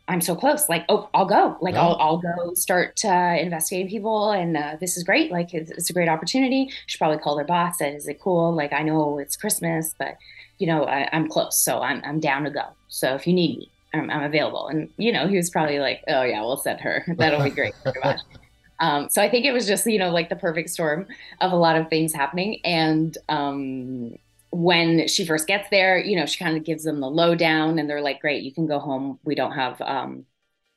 I'm 0.08 0.20
so 0.20 0.36
close. 0.36 0.68
Like, 0.68 0.84
oh, 0.88 1.08
I'll 1.14 1.26
go. 1.26 1.56
Like. 1.60 1.74
I'll, 1.74 1.96
I'll 1.98 2.18
go 2.18 2.54
start 2.54 3.00
uh, 3.04 3.36
investigating 3.40 3.88
people, 3.88 4.30
and 4.30 4.56
uh, 4.56 4.76
this 4.80 4.96
is 4.96 5.02
great. 5.02 5.32
Like, 5.32 5.52
it's, 5.52 5.70
it's, 5.72 5.90
a 5.90 5.92
great 5.92 6.08
opportunity. 6.08 6.70
She 6.86 6.96
probably 6.96 7.18
call 7.18 7.34
their 7.34 7.44
boss. 7.44 7.78
Said, 7.78 7.94
is 7.94 8.06
it 8.06 8.20
cool? 8.20 8.54
Like, 8.54 8.72
I 8.72 8.82
know 8.82 9.18
it's 9.18 9.36
Christmas, 9.36 9.94
but 9.98 10.16
you 10.58 10.66
know, 10.66 10.84
I, 10.84 11.08
am 11.12 11.28
close, 11.28 11.58
so 11.58 11.80
I'm 11.80 12.02
I'm 12.04 12.20
down 12.20 12.44
to 12.44 12.50
go. 12.50 12.64
So 12.88 13.14
if 13.14 13.26
you 13.26 13.32
need 13.32 13.58
me, 13.58 13.70
I'm, 13.94 14.10
I'm, 14.10 14.22
available. 14.22 14.68
And 14.68 14.88
you 14.96 15.12
know, 15.12 15.26
he 15.26 15.36
was 15.36 15.50
probably 15.50 15.78
like, 15.78 16.02
oh 16.08 16.22
yeah, 16.22 16.40
we'll 16.40 16.56
send 16.56 16.80
her. 16.80 17.04
That'll 17.18 17.42
be 17.42 17.50
great. 17.50 17.74
Um, 18.80 19.08
so 19.10 19.22
I 19.22 19.30
think 19.30 19.44
it 19.46 19.52
was 19.52 19.66
just 19.66 19.86
you 19.86 19.98
know 19.98 20.10
like 20.10 20.28
the 20.28 20.36
perfect 20.36 20.70
storm 20.70 21.06
of 21.40 21.52
a 21.52 21.56
lot 21.56 21.76
of 21.76 21.88
things 21.88 22.12
happening, 22.14 22.60
and 22.64 23.16
um, 23.28 24.16
when 24.50 25.06
she 25.08 25.26
first 25.26 25.46
gets 25.46 25.68
there, 25.70 25.98
you 25.98 26.16
know, 26.16 26.26
she 26.26 26.42
kind 26.42 26.56
of 26.56 26.64
gives 26.64 26.84
them 26.84 27.00
the 27.00 27.10
lowdown 27.10 27.78
and 27.78 27.88
they're 27.90 28.00
like, 28.00 28.20
great, 28.20 28.42
you 28.42 28.52
can 28.52 28.66
go 28.66 28.78
home. 28.78 29.18
We 29.24 29.34
don't 29.34 29.52
have, 29.52 29.80
um, 29.82 30.24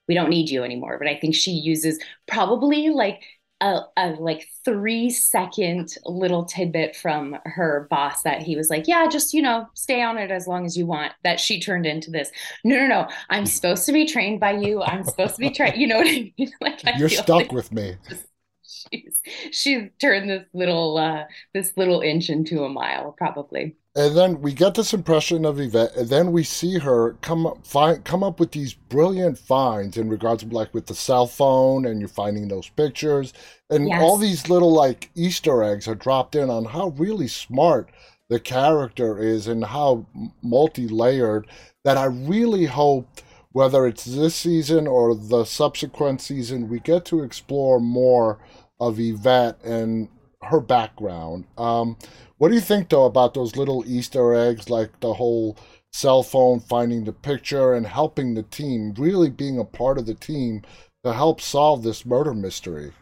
we 0.08 0.16
don't 0.16 0.30
need 0.30 0.50
you 0.50 0.64
anymore. 0.64 0.98
But 1.00 1.08
I 1.08 1.18
think 1.18 1.36
she 1.36 1.52
uses 1.52 2.00
probably 2.28 2.90
like 2.90 3.24
a, 3.62 3.82
a, 3.98 4.10
like 4.20 4.48
three 4.64 5.10
second 5.10 5.96
little 6.06 6.46
tidbit 6.46 6.96
from 6.96 7.38
her 7.46 7.88
boss 7.90 8.22
that 8.24 8.42
he 8.42 8.56
was 8.56 8.70
like, 8.70 8.88
yeah, 8.88 9.08
just, 9.08 9.34
you 9.34 9.42
know, 9.42 9.68
stay 9.74 10.02
on 10.02 10.18
it 10.18 10.32
as 10.32 10.48
long 10.48 10.66
as 10.66 10.78
you 10.78 10.86
want. 10.86 11.14
That 11.24 11.40
she 11.40 11.60
turned 11.60 11.86
into 11.86 12.12
this. 12.12 12.32
No, 12.64 12.76
no, 12.76 12.88
no. 12.88 13.08
I'm 13.30 13.46
supposed 13.46 13.86
to 13.86 13.92
be 13.92 14.06
trained 14.06 14.40
by 14.40 14.52
you. 14.52 14.82
I'm 14.82 15.04
supposed 15.04 15.36
to 15.36 15.42
be 15.42 15.50
trained. 15.50 15.76
You 15.80 15.88
know 15.88 15.98
what 15.98 16.08
I 16.08 16.34
mean? 16.38 16.52
Like, 16.62 16.82
I 16.86 16.98
you're 16.98 17.10
stuck 17.10 17.30
like 17.30 17.52
with 17.52 17.72
me. 17.72 17.96
Just, 18.10 18.26
she's 18.92 19.22
she's 19.52 19.90
turned 20.00 20.30
this 20.30 20.46
little 20.54 20.98
uh, 20.98 21.24
this 21.54 21.74
little 21.78 22.02
inch 22.02 22.30
into 22.30 22.64
a 22.64 22.70
mile, 22.70 23.14
probably. 23.18 23.76
And 23.96 24.16
then 24.16 24.42
we 24.42 24.54
get 24.54 24.76
this 24.76 24.94
impression 24.94 25.46
of 25.46 25.60
Yvette, 25.60 25.96
and 25.96 26.08
then 26.10 26.32
we 26.32 26.44
see 26.44 26.78
her 26.78 27.14
come 27.22 27.48
up, 27.48 27.66
find, 27.66 28.04
come 28.06 28.24
up 28.24 28.40
with 28.40 28.52
these 28.52 28.74
brilliant 28.74 29.38
finds 29.38 29.98
in 29.98 30.10
regards 30.10 30.44
to 30.44 30.50
like 30.50 30.74
with 30.74 30.86
the 30.86 30.96
cell 30.96 31.26
phone, 31.26 31.86
and 31.86 32.00
you're 32.00 32.08
finding 32.08 32.48
those 32.48 32.70
pictures, 32.70 33.34
and 33.70 33.88
yes. 33.88 34.02
all 34.02 34.18
these 34.18 34.48
little 34.48 34.72
like 34.72 35.10
Easter 35.16 35.64
eggs 35.64 35.88
are 35.88 35.96
dropped 35.96 36.36
in 36.36 36.50
on 36.50 36.66
how 36.66 36.90
really 36.90 37.28
smart 37.28 37.90
the 38.30 38.40
character 38.40 39.18
is 39.18 39.48
and 39.48 39.66
how 39.66 40.06
multi-layered. 40.42 41.48
That 41.86 41.98
I 41.98 42.06
really 42.06 42.66
hope 42.66 43.22
whether 43.52 43.88
it's 43.88 44.06
this 44.06 44.36
season 44.36 44.88
or 44.88 45.16
the 45.16 45.44
subsequent 45.44 46.22
season, 46.22 46.70
we 46.70 46.80
get 46.80 47.06
to 47.06 47.24
explore 47.24 47.80
more 47.80 48.40
of 48.80 49.00
Yvette 49.00 49.64
and 49.64 50.10
her 50.44 50.60
background. 50.60 51.46
Um, 51.58 51.98
what 52.38 52.50
do 52.50 52.56
you 52.56 52.62
think, 52.62 52.90
though, 52.90 53.06
about 53.06 53.34
those 53.34 53.56
little 53.56 53.84
Easter 53.86 54.34
eggs, 54.34 54.70
like 54.70 55.00
the 55.02 55.14
whole 55.14 55.58
cell 55.92 56.24
phone 56.24 56.60
finding 56.60 57.04
the 57.04 57.12
picture 57.12 57.74
and 57.74 57.86
helping 57.86 58.34
the 58.34 58.44
team, 58.44 58.94
really 58.98 59.30
being 59.30 59.60
a 59.60 59.66
part 59.66 59.98
of 59.98 60.06
the 60.06 60.14
team 60.14 60.62
to 61.04 61.14
help 61.14 61.42
solve 61.42 61.84
this 61.84 62.06
murder 62.06 62.34
mystery? 62.34 62.94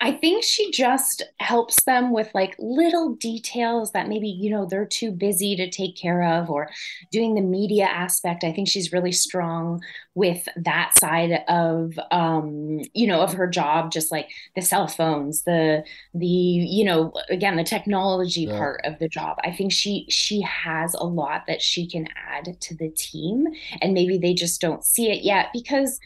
I 0.00 0.12
think 0.12 0.44
she 0.44 0.70
just 0.70 1.22
helps 1.40 1.82
them 1.82 2.12
with 2.12 2.30
like 2.32 2.54
little 2.60 3.14
details 3.16 3.90
that 3.92 4.08
maybe, 4.08 4.28
you 4.28 4.48
know, 4.48 4.64
they're 4.64 4.86
too 4.86 5.10
busy 5.10 5.56
to 5.56 5.68
take 5.68 5.96
care 5.96 6.22
of 6.22 6.48
or 6.50 6.70
doing 7.10 7.34
the 7.34 7.40
media 7.40 7.86
aspect. 7.86 8.44
I 8.44 8.52
think 8.52 8.68
she's 8.68 8.92
really 8.92 9.10
strong 9.10 9.82
with 10.14 10.46
that 10.54 10.96
side 10.96 11.42
of, 11.48 11.98
um, 12.12 12.80
you 12.94 13.08
know, 13.08 13.22
of 13.22 13.32
her 13.32 13.48
job, 13.48 13.90
just 13.90 14.12
like 14.12 14.30
the 14.54 14.62
cell 14.62 14.86
phones, 14.86 15.42
the, 15.42 15.82
the, 16.14 16.26
you 16.26 16.84
know, 16.84 17.12
again, 17.28 17.56
the 17.56 17.64
technology 17.64 18.42
yeah. 18.42 18.56
part 18.56 18.80
of 18.84 19.00
the 19.00 19.08
job. 19.08 19.36
I 19.42 19.50
think 19.50 19.72
she, 19.72 20.06
she 20.08 20.40
has 20.42 20.94
a 20.94 21.04
lot 21.04 21.46
that 21.48 21.60
she 21.60 21.88
can 21.88 22.06
add 22.30 22.60
to 22.60 22.74
the 22.76 22.90
team 22.90 23.48
and 23.82 23.94
maybe 23.94 24.16
they 24.16 24.34
just 24.34 24.60
don't 24.60 24.84
see 24.84 25.10
it 25.10 25.24
yet 25.24 25.48
because 25.52 25.98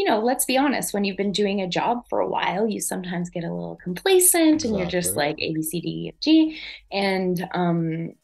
you 0.00 0.06
know, 0.06 0.18
let's 0.18 0.46
be 0.46 0.56
honest, 0.56 0.94
when 0.94 1.04
you've 1.04 1.18
been 1.18 1.30
doing 1.30 1.60
a 1.60 1.68
job 1.68 2.08
for 2.08 2.20
a 2.20 2.26
while, 2.26 2.66
you 2.66 2.80
sometimes 2.80 3.28
get 3.28 3.44
a 3.44 3.52
little 3.52 3.76
complacent 3.76 4.54
exactly. 4.54 4.70
and 4.70 4.78
you're 4.78 4.88
just 4.88 5.14
like 5.14 5.36
A, 5.38 5.52
B, 5.52 5.62
C, 5.62 5.78
D, 5.78 5.88
E, 5.88 6.08
F, 6.08 6.14
G. 6.22 6.58
And 6.90 7.46
um, 7.52 8.14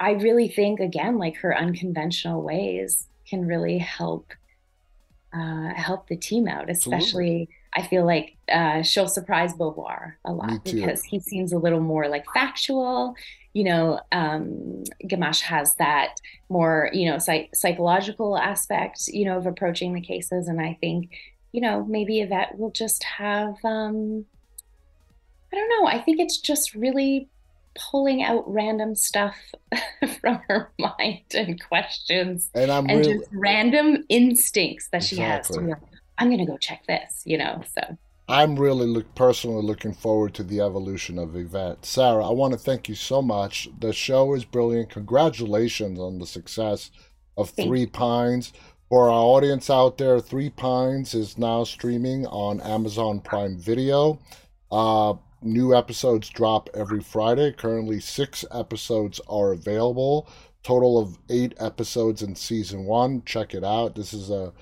I 0.00 0.14
really 0.14 0.48
think, 0.48 0.80
again, 0.80 1.18
like 1.18 1.36
her 1.36 1.56
unconventional 1.56 2.42
ways 2.42 3.06
can 3.28 3.46
really 3.46 3.78
help 3.78 4.32
uh, 5.32 5.72
help 5.74 6.08
the 6.08 6.16
team 6.16 6.48
out, 6.48 6.68
especially. 6.68 7.42
Absolutely. 7.42 7.48
I 7.74 7.82
feel 7.82 8.04
like 8.04 8.36
uh, 8.50 8.82
she'll 8.82 9.08
surprise 9.08 9.54
Beauvoir 9.54 10.14
a 10.24 10.32
lot 10.32 10.64
because 10.64 11.02
he 11.02 11.20
seems 11.20 11.52
a 11.52 11.58
little 11.58 11.80
more 11.80 12.08
like 12.08 12.24
factual 12.34 13.16
you 13.52 13.64
know, 13.64 14.00
um, 14.12 14.84
Gamache 15.04 15.42
has 15.42 15.74
that 15.76 16.16
more, 16.48 16.90
you 16.92 17.10
know, 17.10 17.18
psych- 17.18 17.54
psychological 17.54 18.38
aspect, 18.38 19.08
you 19.08 19.24
know, 19.24 19.36
of 19.36 19.46
approaching 19.46 19.92
the 19.92 20.00
cases. 20.00 20.48
And 20.48 20.60
I 20.60 20.78
think, 20.80 21.10
you 21.52 21.60
know, 21.60 21.84
maybe 21.84 22.20
Yvette 22.20 22.58
will 22.58 22.70
just 22.70 23.04
have, 23.04 23.56
um, 23.64 24.24
I 25.52 25.56
don't 25.56 25.68
know, 25.68 25.86
I 25.86 26.00
think 26.00 26.18
it's 26.18 26.38
just 26.38 26.74
really 26.74 27.28
pulling 27.74 28.22
out 28.22 28.44
random 28.50 28.94
stuff 28.94 29.36
from 30.20 30.40
her 30.48 30.70
mind 30.78 31.24
and 31.34 31.62
questions 31.62 32.50
and, 32.54 32.70
I'm 32.70 32.86
and 32.88 33.00
really... 33.00 33.18
just 33.18 33.30
random 33.32 34.04
instincts 34.08 34.88
that 34.92 35.02
exactly. 35.02 35.16
she 35.16 35.22
has 35.22 35.48
to 35.48 35.60
be 35.60 35.66
like, 35.68 35.78
I'm 36.22 36.28
going 36.28 36.38
to 36.38 36.46
go 36.46 36.56
check 36.56 36.86
this, 36.86 37.22
you 37.24 37.36
know, 37.36 37.64
so. 37.74 37.98
I'm 38.28 38.54
really 38.54 38.86
look, 38.86 39.12
personally 39.16 39.60
looking 39.60 39.92
forward 39.92 40.34
to 40.34 40.44
the 40.44 40.60
evolution 40.60 41.18
of 41.18 41.34
Yvette. 41.34 41.84
Sarah, 41.84 42.24
I 42.24 42.30
want 42.30 42.52
to 42.52 42.58
thank 42.60 42.88
you 42.88 42.94
so 42.94 43.20
much. 43.20 43.68
The 43.80 43.92
show 43.92 44.32
is 44.34 44.44
brilliant. 44.44 44.90
Congratulations 44.90 45.98
on 45.98 46.20
the 46.20 46.26
success 46.26 46.92
of 47.36 47.50
Three 47.50 47.86
Pines. 47.86 48.52
For 48.88 49.10
our 49.10 49.20
audience 49.20 49.68
out 49.68 49.98
there, 49.98 50.20
Three 50.20 50.48
Pines 50.48 51.12
is 51.12 51.38
now 51.38 51.64
streaming 51.64 52.24
on 52.26 52.60
Amazon 52.60 53.18
Prime 53.18 53.58
Video. 53.58 54.20
Uh, 54.70 55.14
new 55.42 55.74
episodes 55.74 56.28
drop 56.28 56.70
every 56.72 57.00
Friday. 57.00 57.50
Currently, 57.50 57.98
six 57.98 58.44
episodes 58.52 59.20
are 59.28 59.54
available. 59.54 60.28
Total 60.62 61.00
of 61.00 61.18
eight 61.28 61.54
episodes 61.58 62.22
in 62.22 62.36
season 62.36 62.84
one. 62.84 63.24
Check 63.24 63.54
it 63.54 63.64
out. 63.64 63.96
This 63.96 64.14
is 64.14 64.30
a 64.30 64.52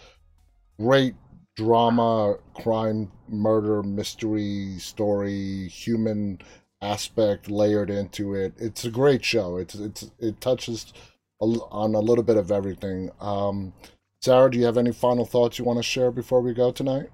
great 0.78 1.14
drama, 1.56 2.36
crime, 2.54 3.10
murder, 3.28 3.82
mystery, 3.82 4.76
story, 4.78 5.68
human 5.68 6.40
aspect 6.82 7.50
layered 7.50 7.90
into 7.90 8.34
it. 8.34 8.54
It's 8.58 8.84
a 8.84 8.90
great 8.90 9.24
show. 9.24 9.56
It's 9.56 9.74
it's 9.74 10.10
it 10.18 10.40
touches 10.40 10.92
on 11.40 11.94
a 11.94 12.00
little 12.00 12.24
bit 12.24 12.36
of 12.36 12.50
everything. 12.50 13.10
Um, 13.20 13.72
Sarah, 14.20 14.50
do 14.50 14.58
you 14.58 14.66
have 14.66 14.76
any 14.76 14.92
final 14.92 15.24
thoughts 15.24 15.58
you 15.58 15.64
want 15.64 15.78
to 15.78 15.82
share 15.82 16.10
before 16.10 16.40
we 16.40 16.52
go 16.52 16.70
tonight? 16.70 17.08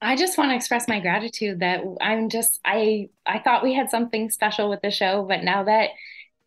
I 0.00 0.16
just 0.16 0.36
want 0.36 0.50
to 0.50 0.56
express 0.56 0.88
my 0.88 0.98
gratitude 0.98 1.60
that 1.60 1.82
I'm 2.00 2.28
just 2.28 2.58
I 2.64 3.10
I 3.24 3.38
thought 3.38 3.62
we 3.62 3.74
had 3.74 3.90
something 3.90 4.30
special 4.30 4.68
with 4.68 4.82
the 4.82 4.90
show, 4.90 5.24
but 5.28 5.44
now 5.44 5.64
that 5.64 5.90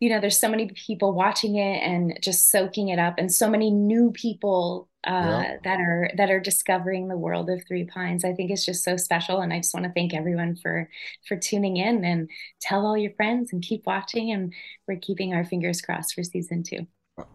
you 0.00 0.10
know 0.10 0.20
there's 0.20 0.38
so 0.38 0.48
many 0.48 0.68
people 0.68 1.12
watching 1.12 1.56
it 1.56 1.78
and 1.78 2.18
just 2.22 2.50
soaking 2.50 2.88
it 2.88 2.98
up 2.98 3.14
and 3.18 3.32
so 3.32 3.48
many 3.48 3.70
new 3.70 4.10
people 4.12 4.88
uh, 5.06 5.42
yeah. 5.42 5.56
that 5.64 5.80
are 5.80 6.10
that 6.16 6.30
are 6.30 6.40
discovering 6.40 7.08
the 7.08 7.16
world 7.16 7.48
of 7.48 7.62
three 7.66 7.84
pines. 7.84 8.24
I 8.24 8.32
think 8.32 8.50
it's 8.50 8.66
just 8.66 8.84
so 8.84 8.96
special 8.96 9.40
and 9.40 9.52
i 9.52 9.58
just 9.58 9.72
want 9.72 9.84
to 9.84 9.92
thank 9.92 10.14
everyone 10.14 10.56
for 10.56 10.90
for 11.26 11.36
tuning 11.36 11.76
in 11.76 12.04
and 12.04 12.28
tell 12.60 12.84
all 12.84 12.96
your 12.96 13.12
friends 13.12 13.52
and 13.52 13.62
keep 13.62 13.86
watching 13.86 14.32
and 14.32 14.52
we're 14.86 14.98
keeping 14.98 15.32
our 15.32 15.44
fingers 15.44 15.80
crossed 15.80 16.14
for 16.14 16.22
season 16.22 16.62
two. 16.62 16.86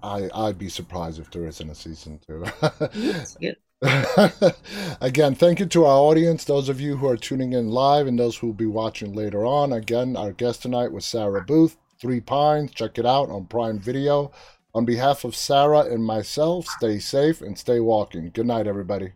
I 0.03 0.29
i'd 0.33 0.59
be 0.59 0.69
surprised 0.69 1.19
if 1.19 1.31
there 1.31 1.47
isn't 1.47 1.69
a 1.69 1.75
season 1.75 2.19
two. 2.25 2.45
Again, 5.01 5.33
thank 5.33 5.59
you 5.59 5.65
to 5.65 5.85
our 5.85 5.97
audience, 5.97 6.43
those 6.43 6.69
of 6.69 6.79
you 6.79 6.97
who 6.97 7.07
are 7.07 7.17
tuning 7.17 7.53
in 7.53 7.69
live 7.69 8.05
and 8.05 8.19
those 8.19 8.37
who 8.37 8.47
will 8.47 8.53
be 8.53 8.67
watching 8.67 9.13
later 9.13 9.43
on. 9.43 9.73
Again, 9.73 10.15
our 10.15 10.33
guest 10.33 10.61
tonight 10.61 10.91
was 10.91 11.03
Sarah 11.03 11.43
Booth, 11.43 11.77
Three 12.01 12.19
Pines. 12.19 12.71
Check 12.71 12.97
it 12.97 13.05
out 13.05 13.29
on 13.29 13.45
Prime 13.45 13.79
Video. 13.79 14.31
On 14.73 14.85
behalf 14.85 15.23
of 15.23 15.35
Sarah 15.35 15.81
and 15.81 16.03
myself, 16.03 16.65
stay 16.65 16.97
safe 16.97 17.41
and 17.41 17.55
stay 17.55 17.79
walking. 17.79 18.31
Good 18.33 18.47
night, 18.47 18.65
everybody. 18.65 19.11